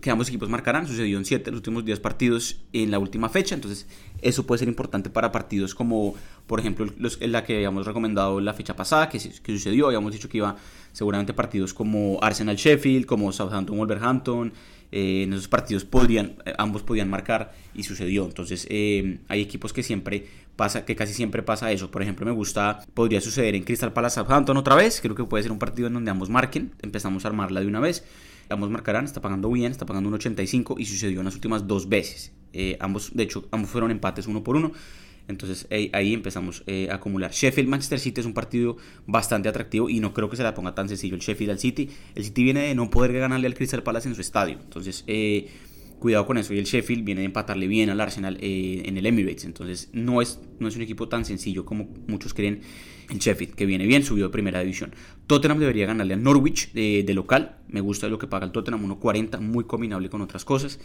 que 0.00 0.10
ambos 0.10 0.28
equipos 0.28 0.48
marcarán. 0.48 0.86
Sucedió 0.86 1.18
en 1.18 1.24
7 1.24 1.50
los 1.50 1.58
últimos 1.58 1.84
10 1.84 2.00
partidos 2.00 2.60
en 2.72 2.90
la 2.90 2.98
última 2.98 3.28
fecha. 3.28 3.54
Entonces, 3.54 3.86
eso 4.22 4.46
puede 4.46 4.60
ser 4.60 4.68
importante 4.68 5.10
para 5.10 5.32
partidos 5.32 5.74
como, 5.74 6.14
por 6.46 6.60
ejemplo, 6.60 6.86
los, 6.98 7.20
la 7.20 7.44
que 7.44 7.56
habíamos 7.56 7.86
recomendado 7.86 8.40
la 8.40 8.54
fecha 8.54 8.76
pasada, 8.76 9.08
que, 9.08 9.18
que 9.18 9.52
sucedió. 9.52 9.86
Habíamos 9.86 10.12
dicho 10.12 10.28
que 10.28 10.38
iba 10.38 10.56
seguramente 10.92 11.34
partidos 11.34 11.74
como 11.74 12.18
Arsenal 12.22 12.56
Sheffield, 12.56 13.06
como 13.06 13.32
Southampton 13.32 13.76
Wolverhampton. 13.76 14.52
Eh, 14.92 15.22
en 15.22 15.32
esos 15.32 15.46
partidos 15.46 15.84
podrían, 15.84 16.36
eh, 16.44 16.52
ambos 16.58 16.82
podían 16.82 17.08
marcar 17.08 17.52
y 17.74 17.84
sucedió. 17.84 18.24
Entonces, 18.24 18.66
eh, 18.70 19.20
hay 19.28 19.40
equipos 19.40 19.72
que 19.72 19.82
siempre 19.82 20.26
pasa, 20.56 20.84
que 20.84 20.96
casi 20.96 21.14
siempre 21.14 21.42
pasa 21.42 21.70
eso. 21.70 21.90
Por 21.90 22.02
ejemplo, 22.02 22.26
me 22.26 22.32
gusta, 22.32 22.84
podría 22.94 23.20
suceder 23.20 23.54
en 23.54 23.62
Crystal 23.62 23.92
Palace 23.92 24.16
Southampton 24.16 24.56
otra 24.56 24.74
vez. 24.74 25.00
Creo 25.00 25.14
que 25.14 25.24
puede 25.24 25.42
ser 25.42 25.52
un 25.52 25.58
partido 25.58 25.88
en 25.88 25.94
donde 25.94 26.10
ambos 26.10 26.28
marquen. 26.28 26.72
Empezamos 26.82 27.24
a 27.24 27.28
armarla 27.28 27.60
de 27.60 27.66
una 27.66 27.80
vez 27.80 28.04
ambos 28.50 28.70
marcarán, 28.70 29.04
está 29.04 29.20
pagando 29.20 29.50
bien, 29.50 29.70
está 29.72 29.86
pagando 29.86 30.08
un 30.08 30.14
85 30.14 30.76
y 30.78 30.84
sucedió 30.84 31.20
en 31.20 31.26
las 31.26 31.34
últimas 31.34 31.66
dos 31.66 31.88
veces. 31.88 32.32
Eh, 32.52 32.76
ambos, 32.80 33.10
de 33.14 33.22
hecho, 33.22 33.48
ambos 33.50 33.70
fueron 33.70 33.90
empates 33.90 34.26
uno 34.26 34.42
por 34.42 34.56
uno. 34.56 34.72
Entonces 35.28 35.68
ahí, 35.70 36.12
empezamos 36.12 36.64
eh, 36.66 36.88
a 36.90 36.96
acumular. 36.96 37.30
Sheffield-Manchester 37.30 38.00
City 38.00 38.20
es 38.20 38.26
un 38.26 38.34
partido 38.34 38.76
bastante 39.06 39.48
atractivo 39.48 39.88
y 39.88 40.00
no 40.00 40.12
creo 40.12 40.28
que 40.28 40.36
se 40.36 40.42
la 40.42 40.54
ponga 40.54 40.74
tan 40.74 40.88
sencillo 40.88 41.14
el 41.14 41.20
Sheffield 41.20 41.52
al 41.52 41.58
City. 41.58 41.88
El 42.14 42.24
City 42.24 42.42
viene 42.42 42.62
de 42.62 42.74
no 42.74 42.90
poder 42.90 43.12
ganarle 43.12 43.46
al 43.46 43.54
Crystal 43.54 43.82
Palace 43.82 44.08
en 44.08 44.14
su 44.16 44.20
estadio. 44.20 44.58
Entonces, 44.60 45.04
eh, 45.06 45.48
cuidado 46.00 46.26
con 46.26 46.38
eso. 46.38 46.52
Y 46.52 46.58
el 46.58 46.64
Sheffield 46.64 47.04
viene 47.04 47.20
de 47.20 47.26
empatarle 47.26 47.68
bien 47.68 47.90
al 47.90 48.00
Arsenal 48.00 48.38
en 48.40 48.96
el 48.96 49.06
Emirates. 49.06 49.44
Entonces, 49.44 49.90
no 49.92 50.20
es, 50.20 50.40
no 50.58 50.66
es 50.66 50.74
un 50.74 50.82
equipo 50.82 51.08
tan 51.08 51.24
sencillo 51.24 51.64
como 51.64 51.88
muchos 52.08 52.34
creen 52.34 52.62
el 53.08 53.18
Sheffield, 53.18 53.54
que 53.54 53.66
viene 53.66 53.86
bien, 53.86 54.02
subió 54.02 54.24
de 54.24 54.30
primera 54.30 54.60
división. 54.60 54.92
Tottenham 55.26 55.58
debería 55.58 55.86
ganarle 55.86 56.14
a 56.14 56.16
Norwich 56.16 56.72
de, 56.72 57.04
local. 57.14 57.58
Me 57.68 57.80
gusta 57.80 58.08
lo 58.08 58.18
que 58.18 58.26
paga 58.26 58.46
el 58.46 58.52
Tottenham, 58.52 58.84
1.40, 58.88 59.40
muy 59.40 59.64
combinable 59.64 60.10
con 60.10 60.20
otras 60.22 60.44
cosas. 60.44 60.80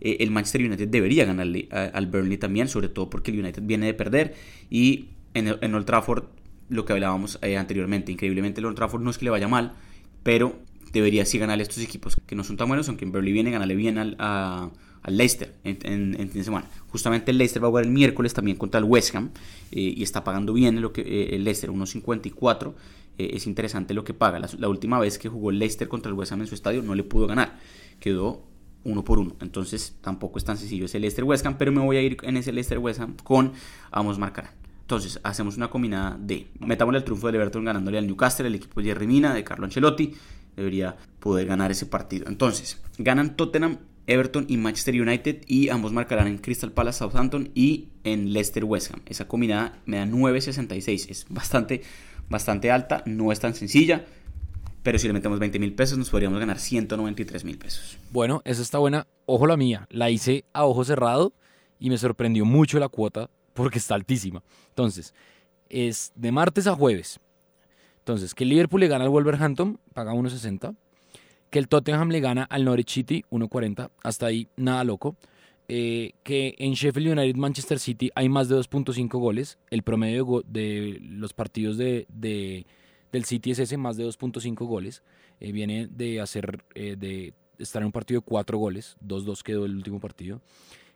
Eh, 0.00 0.18
el 0.20 0.30
Manchester 0.30 0.62
United 0.62 0.88
debería 0.88 1.26
ganarle 1.26 1.68
al 1.70 2.06
Burnley 2.06 2.38
también, 2.38 2.68
sobre 2.68 2.88
todo 2.88 3.10
porque 3.10 3.30
el 3.30 3.40
United 3.40 3.62
viene 3.62 3.86
de 3.86 3.94
perder. 3.94 4.34
Y 4.70 5.10
en, 5.34 5.56
en 5.60 5.74
Old 5.74 5.84
Trafford 5.84 6.24
lo 6.70 6.84
que 6.84 6.94
hablábamos 6.94 7.38
eh, 7.42 7.58
anteriormente. 7.58 8.12
Increíblemente 8.12 8.60
el 8.60 8.66
Old 8.66 8.76
Trafford 8.76 9.02
no 9.02 9.10
es 9.10 9.18
que 9.18 9.26
le 9.26 9.30
vaya 9.30 9.48
mal, 9.48 9.74
pero 10.22 10.58
debería 10.92 11.24
sí 11.24 11.38
ganarle 11.38 11.62
a 11.62 11.66
estos 11.66 11.82
equipos 11.82 12.16
que 12.26 12.34
no 12.34 12.44
son 12.44 12.56
tan 12.56 12.68
buenos, 12.68 12.88
aunque 12.88 13.04
en 13.04 13.12
Berlín 13.12 13.34
viene, 13.34 13.50
ganarle 13.50 13.74
bien 13.74 13.98
al, 13.98 14.16
a, 14.18 14.70
al 15.02 15.16
Leicester 15.16 15.54
en, 15.64 15.78
en, 15.82 16.30
en, 16.34 16.44
semana. 16.44 16.68
Justamente 16.88 17.30
el 17.30 17.38
Leicester 17.38 17.62
va 17.62 17.68
a 17.68 17.70
jugar 17.70 17.84
el 17.84 17.90
miércoles 17.90 18.34
también 18.34 18.56
contra 18.56 18.78
el 18.78 18.84
West 18.84 19.14
Ham 19.14 19.30
eh, 19.72 19.94
y 19.96 20.02
está 20.02 20.24
pagando 20.24 20.52
bien 20.52 20.80
lo 20.80 20.92
que, 20.92 21.02
eh, 21.02 21.34
el 21.34 21.44
Leicester, 21.44 21.70
1.54. 21.70 22.74
Eh, 23.18 23.30
es 23.34 23.46
interesante 23.46 23.94
lo 23.94 24.04
que 24.04 24.14
paga. 24.14 24.40
La, 24.58 24.68
última 24.68 24.98
vez 24.98 25.18
que 25.18 25.28
jugó 25.28 25.50
el 25.50 25.58
Leicester 25.58 25.88
contra 25.88 26.10
el 26.10 26.18
West 26.18 26.32
Ham 26.32 26.40
en 26.40 26.46
su 26.46 26.54
estadio 26.54 26.82
no 26.82 26.94
le 26.94 27.04
pudo 27.04 27.26
ganar. 27.26 27.58
Quedó 27.98 28.46
uno 28.84 29.04
por 29.04 29.18
uno. 29.18 29.36
Entonces 29.40 29.96
tampoco 30.00 30.38
es 30.38 30.44
tan 30.44 30.56
sencillo 30.56 30.86
ese 30.86 30.98
Leicester 30.98 31.24
West 31.24 31.46
Ham, 31.46 31.56
pero 31.58 31.72
me 31.72 31.80
voy 31.80 31.96
a 31.96 32.02
ir 32.02 32.16
en 32.22 32.36
ese 32.36 32.52
Leicester 32.52 32.78
West 32.78 33.00
Ham 33.00 33.16
con 33.22 33.52
ambos 33.90 34.18
marcarán. 34.18 34.60
Entonces, 34.90 35.20
hacemos 35.22 35.56
una 35.56 35.70
combinada 35.70 36.18
de. 36.18 36.48
Metámosle 36.58 36.98
el 36.98 37.04
triunfo 37.04 37.28
del 37.28 37.36
Everton 37.36 37.64
ganándole 37.64 37.96
al 37.96 38.08
Newcastle, 38.08 38.48
el 38.48 38.56
equipo 38.56 38.80
de 38.80 38.88
Jerry 38.88 39.06
Mina, 39.06 39.32
de 39.32 39.44
Carlo 39.44 39.64
Ancelotti. 39.64 40.14
Debería 40.60 40.96
poder 41.20 41.46
ganar 41.46 41.70
ese 41.70 41.86
partido. 41.86 42.28
Entonces, 42.28 42.78
ganan 42.98 43.34
Tottenham, 43.34 43.78
Everton 44.06 44.44
y 44.46 44.58
Manchester 44.58 45.00
United. 45.00 45.42
Y 45.46 45.70
ambos 45.70 45.94
marcarán 45.94 46.26
en 46.26 46.36
Crystal 46.36 46.70
Palace, 46.70 46.98
Southampton 46.98 47.50
y 47.54 47.88
en 48.04 48.34
Leicester 48.34 48.64
West 48.64 48.92
Ham. 48.92 49.00
Esa 49.06 49.26
combinada 49.26 49.78
me 49.86 49.96
da 49.96 50.04
9.66. 50.04 51.08
Es 51.08 51.24
bastante, 51.30 51.82
bastante 52.28 52.70
alta. 52.70 53.02
No 53.06 53.32
es 53.32 53.40
tan 53.40 53.54
sencilla. 53.54 54.04
Pero 54.82 54.98
si 54.98 55.06
le 55.06 55.14
metemos 55.14 55.38
20 55.38 55.58
mil 55.58 55.72
pesos, 55.72 55.96
nos 55.96 56.10
podríamos 56.10 56.38
ganar 56.38 56.58
193 56.58 57.42
mil 57.44 57.56
pesos. 57.56 57.96
Bueno, 58.10 58.42
esa 58.44 58.60
está 58.60 58.76
buena. 58.76 59.06
Ojo 59.24 59.46
la 59.46 59.56
mía. 59.56 59.86
La 59.90 60.10
hice 60.10 60.44
a 60.52 60.66
ojo 60.66 60.84
cerrado 60.84 61.32
y 61.78 61.88
me 61.88 61.96
sorprendió 61.96 62.44
mucho 62.44 62.78
la 62.78 62.88
cuota 62.88 63.30
porque 63.54 63.78
está 63.78 63.94
altísima. 63.94 64.42
Entonces, 64.68 65.14
es 65.70 66.12
de 66.16 66.32
martes 66.32 66.66
a 66.66 66.74
jueves. 66.74 67.18
Entonces, 68.00 68.34
que 68.34 68.44
el 68.44 68.50
Liverpool 68.50 68.80
le 68.80 68.88
gana 68.88 69.04
al 69.04 69.10
Wolverhampton, 69.10 69.78
paga 69.94 70.12
1.60. 70.12 70.74
Que 71.50 71.58
el 71.58 71.68
Tottenham 71.68 72.10
le 72.10 72.20
gana 72.20 72.44
al 72.44 72.64
Norwich 72.64 72.90
City, 72.90 73.24
1.40. 73.30 73.90
Hasta 74.02 74.26
ahí, 74.26 74.48
nada 74.56 74.84
loco. 74.84 75.16
Eh, 75.68 76.14
que 76.24 76.56
en 76.58 76.72
Sheffield 76.72 77.16
United, 77.16 77.36
Manchester 77.36 77.78
City 77.78 78.10
hay 78.14 78.28
más 78.28 78.48
de 78.48 78.56
2.5 78.56 79.08
goles. 79.18 79.58
El 79.70 79.82
promedio 79.82 80.42
de, 80.46 80.98
los 81.00 81.32
partidos 81.32 81.76
de, 81.76 82.06
del 82.10 83.24
City 83.24 83.52
es 83.52 83.58
ese, 83.60 83.76
más 83.76 83.96
de 83.96 84.04
2.5 84.04 84.66
goles. 84.66 85.02
Eh, 85.38 85.52
viene 85.52 85.86
de 85.88 86.20
hacer, 86.20 86.64
eh, 86.74 86.96
de 86.98 87.34
estar 87.58 87.82
en 87.82 87.86
un 87.86 87.92
partido 87.92 88.20
de 88.20 88.26
4 88.26 88.58
goles. 88.58 88.96
2-2 89.06 89.42
quedó 89.42 89.64
el 89.66 89.76
último 89.76 90.00
partido. 90.00 90.40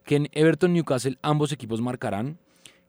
Que 0.05 0.17
en 0.17 0.29
Everton, 0.33 0.73
Newcastle, 0.73 1.19
ambos 1.23 1.53
equipos 1.53 1.81
marcarán 1.81 2.39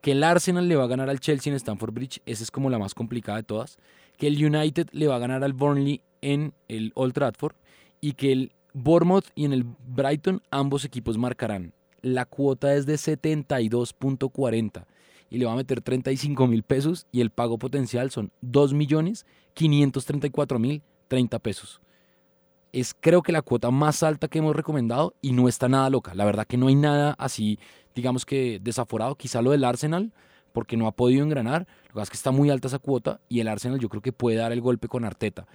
que 0.06 0.12
el 0.12 0.24
Arsenal 0.24 0.68
le 0.68 0.76
va 0.76 0.84
a 0.84 0.88
ganar 0.88 1.10
al 1.10 1.20
Chelsea 1.20 1.52
en 1.52 1.58
Stamford 1.58 1.92
Bridge, 1.92 2.22
esa 2.28 2.44
es 2.44 2.52
como 2.52 2.70
la 2.70 2.78
más 2.78 2.94
complicada 2.94 3.40
de 3.40 3.44
todas, 3.44 3.80
que 4.20 4.28
el 4.28 4.36
United 4.46 4.88
le 4.92 5.08
va 5.08 5.16
a 5.16 5.20
ganar 5.20 5.44
al 5.44 5.54
Burnley 5.54 6.04
en 6.22 6.54
el 6.68 6.92
Old 6.94 7.14
Trafford 7.14 7.56
y 8.02 8.14
que 8.14 8.32
el 8.32 8.52
Bournemouth 8.74 9.26
y 9.34 9.46
en 9.46 9.54
el 9.54 9.64
Brighton 9.64 10.44
ambos 10.52 10.86
equipos 10.86 11.18
marcarán. 11.18 11.74
La 12.04 12.26
cuota 12.26 12.76
es 12.76 12.86
de 12.86 12.94
72.40 12.98 14.86
y 15.32 15.40
le 15.40 15.46
va 15.46 15.54
a 15.54 15.56
meter 15.56 15.82
35 15.82 16.46
mil 16.46 16.62
pesos 16.62 17.08
y 17.12 17.22
el 17.22 17.32
pago 17.32 17.58
potencial 17.58 18.12
son 18.12 18.32
2 18.42 18.76
millones 18.76 19.26
534 19.56 20.60
mil 20.60 20.84
30 21.08 21.40
pesos. 21.40 21.82
Es 22.72 22.94
creo 22.94 23.24
que 23.24 23.32
la 23.32 23.42
cuota 23.42 23.72
más 23.72 24.04
alta 24.04 24.28
que 24.28 24.38
hemos 24.38 24.56
recomendado 24.56 25.16
y 25.20 25.32
no 25.32 25.48
está 25.48 25.68
nada 25.68 25.90
loca. 25.90 26.14
La 26.14 26.26
verdad 26.26 26.46
que 26.46 26.58
no 26.58 26.68
hay 26.68 26.76
nada 26.76 27.16
así 27.18 27.58
digamos 27.96 28.26
que 28.26 28.60
desaforado. 28.62 29.16
Quizá 29.16 29.42
lo 29.42 29.52
del 29.52 29.64
Arsenal, 29.64 30.12
porque 30.52 30.78
no 30.78 30.88
ha 30.88 30.92
podido 30.92 31.24
engranar. 31.24 31.68
Lo 31.84 31.88
que 31.88 31.94
pasa 31.94 32.04
es 32.04 32.10
que 32.12 32.18
está 32.18 32.32
muy 32.32 32.50
alta 32.50 32.68
esa 32.68 32.80
cuota 32.80 33.20
y 33.30 33.40
el 33.40 33.48
Arsenal 33.48 33.80
yo 33.80 33.90
creo 33.90 34.02
que 34.02 34.14
puede 34.14 34.38
dar 34.38 34.52
el 34.52 34.62
golpe 34.62 34.88
con 34.88 35.06
Arteta. 35.06 35.48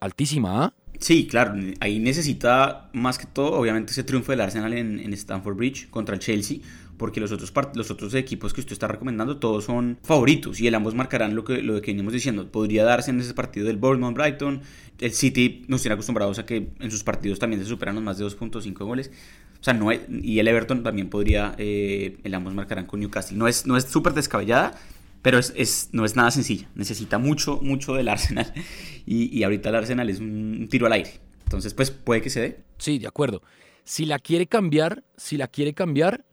Altísima, 0.00 0.64
¿ah? 0.64 0.74
Sí, 1.00 1.26
claro, 1.28 1.54
ahí 1.80 1.98
necesita 2.00 2.90
más 2.92 3.18
que 3.18 3.26
todo, 3.26 3.52
obviamente, 3.52 3.92
ese 3.92 4.02
triunfo 4.02 4.32
del 4.32 4.40
Arsenal 4.40 4.72
en, 4.72 4.98
en 4.98 5.12
Stamford 5.12 5.56
Bridge 5.56 5.90
contra 5.90 6.14
el 6.14 6.20
Chelsea, 6.20 6.58
porque 6.98 7.20
los 7.20 7.30
otros, 7.30 7.52
los 7.74 7.90
otros 7.90 8.14
equipos 8.14 8.52
que 8.52 8.60
usted 8.60 8.72
está 8.72 8.88
recomendando 8.88 9.38
todos 9.38 9.64
son 9.64 9.98
favoritos 10.02 10.60
y 10.60 10.66
el 10.66 10.74
ambos 10.74 10.94
marcarán 10.94 11.34
lo 11.34 11.44
que, 11.44 11.62
lo 11.62 11.80
que 11.80 11.92
venimos 11.92 12.12
diciendo. 12.12 12.50
Podría 12.50 12.84
darse 12.84 13.10
en 13.10 13.20
ese 13.20 13.32
partido 13.32 13.66
del 13.66 13.76
Bournemouth 13.76 14.14
Brighton. 14.14 14.62
El 14.98 15.12
City 15.12 15.64
nos 15.68 15.82
tiene 15.82 15.94
acostumbrados 15.94 16.38
a 16.40 16.44
que 16.44 16.70
en 16.80 16.90
sus 16.90 17.04
partidos 17.04 17.38
también 17.38 17.62
se 17.62 17.68
superan 17.68 17.94
los 17.94 18.04
más 18.04 18.18
de 18.18 18.24
2.5 18.24 18.76
goles. 18.84 19.12
O 19.60 19.64
sea, 19.64 19.74
no 19.74 19.90
y 19.92 20.38
el 20.38 20.48
Everton 20.48 20.82
también 20.82 21.10
podría, 21.10 21.54
eh, 21.58 22.18
el 22.22 22.34
ambos 22.34 22.54
marcarán 22.54 22.86
con 22.86 23.00
Newcastle. 23.00 23.36
No 23.36 23.48
es 23.48 23.66
no 23.66 23.76
es 23.76 23.84
súper 23.84 24.12
descabellada, 24.12 24.78
pero 25.22 25.38
es, 25.38 25.52
es, 25.56 25.88
no 25.92 26.04
es 26.04 26.16
nada 26.16 26.30
sencilla. 26.30 26.68
Necesita 26.74 27.18
mucho, 27.18 27.58
mucho 27.62 27.94
del 27.94 28.08
Arsenal. 28.08 28.52
Y, 29.10 29.34
y 29.34 29.42
ahorita 29.42 29.70
el 29.70 29.74
Arsenal 29.74 30.10
es 30.10 30.20
un 30.20 30.68
tiro 30.70 30.84
al 30.84 30.92
aire. 30.92 31.12
Entonces, 31.44 31.72
pues 31.72 31.90
puede 31.90 32.20
que 32.20 32.28
se 32.28 32.40
dé. 32.40 32.60
Sí, 32.76 32.98
de 32.98 33.06
acuerdo. 33.06 33.40
Si 33.84 34.04
la 34.04 34.18
quiere 34.18 34.46
cambiar, 34.46 35.02
si 35.16 35.38
la 35.38 35.48
quiere 35.48 35.72
cambiar, 35.72 36.26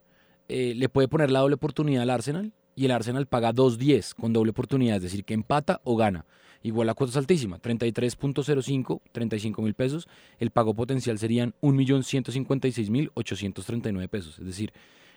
eh, 0.50 0.74
le 0.76 0.90
puede 0.90 1.08
poner 1.08 1.32
la 1.32 1.40
doble 1.40 1.56
oportunidad 1.56 2.04
al 2.04 2.10
Arsenal 2.10 2.52
y 2.76 2.84
el 2.84 2.92
Arsenal 2.92 3.26
paga 3.28 3.54
2.10 3.54 4.14
con 4.14 4.34
doble 4.34 4.52
oportunidad, 4.52 4.98
es 4.98 5.04
decir, 5.04 5.24
que 5.24 5.34
empata 5.34 5.80
o 5.86 5.96
gana. 5.96 6.26
Igual 6.66 6.88
la 6.88 6.96
cuota 6.96 7.12
es 7.12 7.18
altísima, 7.18 7.60
33.05, 7.60 9.02
35 9.12 9.62
mil 9.62 9.76
pesos. 9.76 10.08
El 10.40 10.50
pago 10.50 10.74
potencial 10.74 11.20
serían 11.20 11.54
1.156.839 11.62 14.10
pesos. 14.10 14.40
Es 14.40 14.48
decir, 14.48 14.74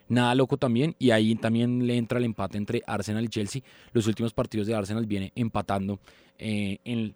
nada 0.09 0.35
loco 0.35 0.59
también. 0.59 0.95
Y 0.99 1.11
ahí 1.11 1.35
también 1.37 1.87
le 1.87 1.97
entra 1.97 2.19
el 2.19 2.27
empate 2.27 2.59
entre 2.59 2.83
Arsenal 2.87 3.25
y 3.25 3.29
Chelsea. 3.29 3.63
Los 3.95 4.07
últimos 4.07 4.35
partidos 4.35 4.67
de 4.67 4.75
Arsenal 4.75 5.07
viene 5.07 5.33
empatando 5.37 6.01
eh, 6.37 6.81
en, 6.85 7.15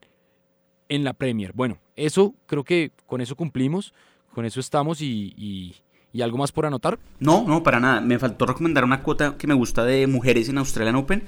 en, 0.89 1.05
la 1.05 1.13
Premier. 1.13 1.53
Bueno, 1.53 1.77
eso 1.95 2.35
creo 2.47 2.65
que 2.65 2.91
con 3.05 3.21
eso 3.21 3.37
cumplimos. 3.37 3.93
Con 4.33 4.47
eso 4.47 4.61
estamos 4.61 5.03
y, 5.03 5.35
y, 5.37 5.75
algo 6.23 6.39
más 6.39 6.53
por 6.53 6.65
anotar. 6.65 6.99
No, 7.21 7.47
no, 7.47 7.63
para 7.63 7.81
nada. 7.81 8.01
Me 8.01 8.19
faltó 8.19 8.47
recomendar 8.47 8.83
una 8.83 9.03
cuota 9.03 9.37
que 9.37 9.47
me 9.47 9.53
gusta 9.53 9.85
de 9.85 10.07
mujeres 10.07 10.49
en 10.49 10.57
Australian 10.57 10.97
Open 10.97 11.25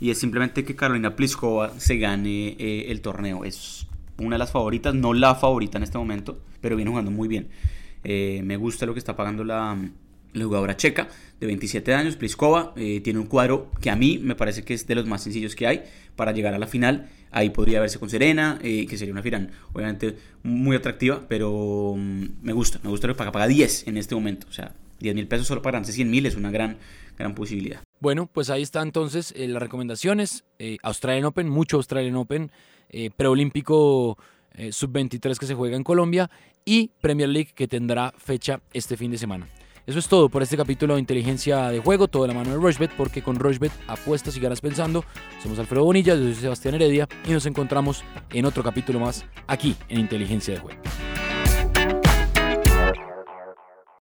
y 0.00 0.10
es 0.10 0.18
simplemente 0.18 0.64
que 0.64 0.76
Carolina 0.76 1.16
Pliskova 1.16 1.72
se 1.78 1.96
gane 1.96 2.56
eh, 2.58 2.86
el 2.88 3.00
torneo. 3.00 3.44
Es 3.44 3.86
una 4.18 4.36
de 4.36 4.38
las 4.38 4.50
favoritas, 4.50 4.94
no 4.94 5.14
la 5.14 5.34
favorita 5.34 5.78
en 5.78 5.84
este 5.84 5.98
momento, 5.98 6.38
pero 6.60 6.76
viene 6.76 6.90
jugando 6.90 7.10
muy 7.10 7.28
bien. 7.28 7.48
Eh, 8.04 8.40
me 8.44 8.56
gusta 8.56 8.86
lo 8.86 8.92
que 8.92 8.98
está 8.98 9.16
pagando 9.16 9.44
la, 9.44 9.76
jugadora 10.34 10.76
checa 10.76 11.08
de 11.40 11.46
27 11.46 11.94
años, 11.94 12.16
Pliskova. 12.16 12.74
Eh, 12.76 13.00
tiene 13.00 13.18
un 13.18 13.26
cuadro 13.26 13.70
que 13.80 13.90
a 13.90 13.96
mí 13.96 14.18
me 14.22 14.34
parece 14.34 14.64
que 14.64 14.74
es 14.74 14.86
de 14.86 14.94
los 14.94 15.06
más 15.06 15.22
sencillos 15.22 15.56
que 15.56 15.66
hay 15.66 15.84
para 16.14 16.32
llegar 16.32 16.52
a 16.52 16.58
la 16.58 16.66
final. 16.66 17.08
Ahí 17.30 17.50
podría 17.50 17.80
verse 17.80 17.98
con 17.98 18.08
Serena, 18.08 18.58
que 18.62 18.96
sería 18.96 19.12
una 19.12 19.22
final 19.22 19.50
obviamente 19.72 20.16
muy 20.42 20.76
atractiva, 20.76 21.22
pero 21.28 21.94
mm, 21.96 22.24
me 22.42 22.52
gusta, 22.52 22.80
me 22.82 22.90
gusta 22.90 23.08
lo 23.08 23.14
que 23.14 23.18
paga, 23.18 23.32
paga 23.32 23.46
10 23.46 23.88
en 23.88 23.96
este 23.96 24.14
momento. 24.14 24.46
O 24.48 24.52
sea, 24.52 24.74
10 25.00 25.14
mil 25.14 25.26
pesos 25.26 25.46
solo 25.46 25.62
para 25.62 25.76
ganarse 25.76 25.92
100 25.92 26.10
mil 26.10 26.26
es 26.26 26.36
una 26.36 26.50
gran, 26.50 26.78
gran 27.18 27.34
posibilidad. 27.34 27.85
Bueno, 28.00 28.28
pues 28.30 28.50
ahí 28.50 28.62
están 28.62 28.88
entonces 28.88 29.32
eh, 29.36 29.48
las 29.48 29.62
recomendaciones. 29.62 30.44
Eh, 30.58 30.76
Australian 30.82 31.24
Open, 31.24 31.48
mucho 31.48 31.78
Australian 31.78 32.16
Open, 32.16 32.50
eh, 32.90 33.10
preolímpico 33.14 34.18
sub-23 34.70 35.36
que 35.36 35.44
se 35.44 35.54
juega 35.54 35.76
en 35.76 35.84
Colombia 35.84 36.30
y 36.64 36.88
Premier 37.02 37.28
League 37.28 37.50
que 37.54 37.68
tendrá 37.68 38.14
fecha 38.16 38.62
este 38.72 38.96
fin 38.96 39.10
de 39.10 39.18
semana. 39.18 39.46
Eso 39.86 39.98
es 39.98 40.08
todo 40.08 40.30
por 40.30 40.42
este 40.42 40.56
capítulo 40.56 40.94
de 40.94 41.00
Inteligencia 41.00 41.68
de 41.68 41.78
Juego, 41.78 42.08
todo 42.08 42.22
de 42.22 42.28
la 42.28 42.34
mano 42.34 42.50
de 42.50 42.56
Rushbet, 42.56 42.90
porque 42.96 43.22
con 43.22 43.36
Rushbet 43.38 43.70
apuestas 43.86 44.36
y 44.36 44.40
ganas 44.40 44.62
pensando. 44.62 45.04
Somos 45.42 45.58
Alfredo 45.58 45.84
Bonilla, 45.84 46.14
yo 46.14 46.22
soy 46.22 46.34
Sebastián 46.34 46.74
Heredia 46.74 47.06
y 47.28 47.32
nos 47.32 47.44
encontramos 47.44 48.02
en 48.32 48.46
otro 48.46 48.62
capítulo 48.62 48.98
más 48.98 49.26
aquí 49.46 49.76
en 49.88 50.00
Inteligencia 50.00 50.54
de 50.54 50.60
Juego. 50.60 50.80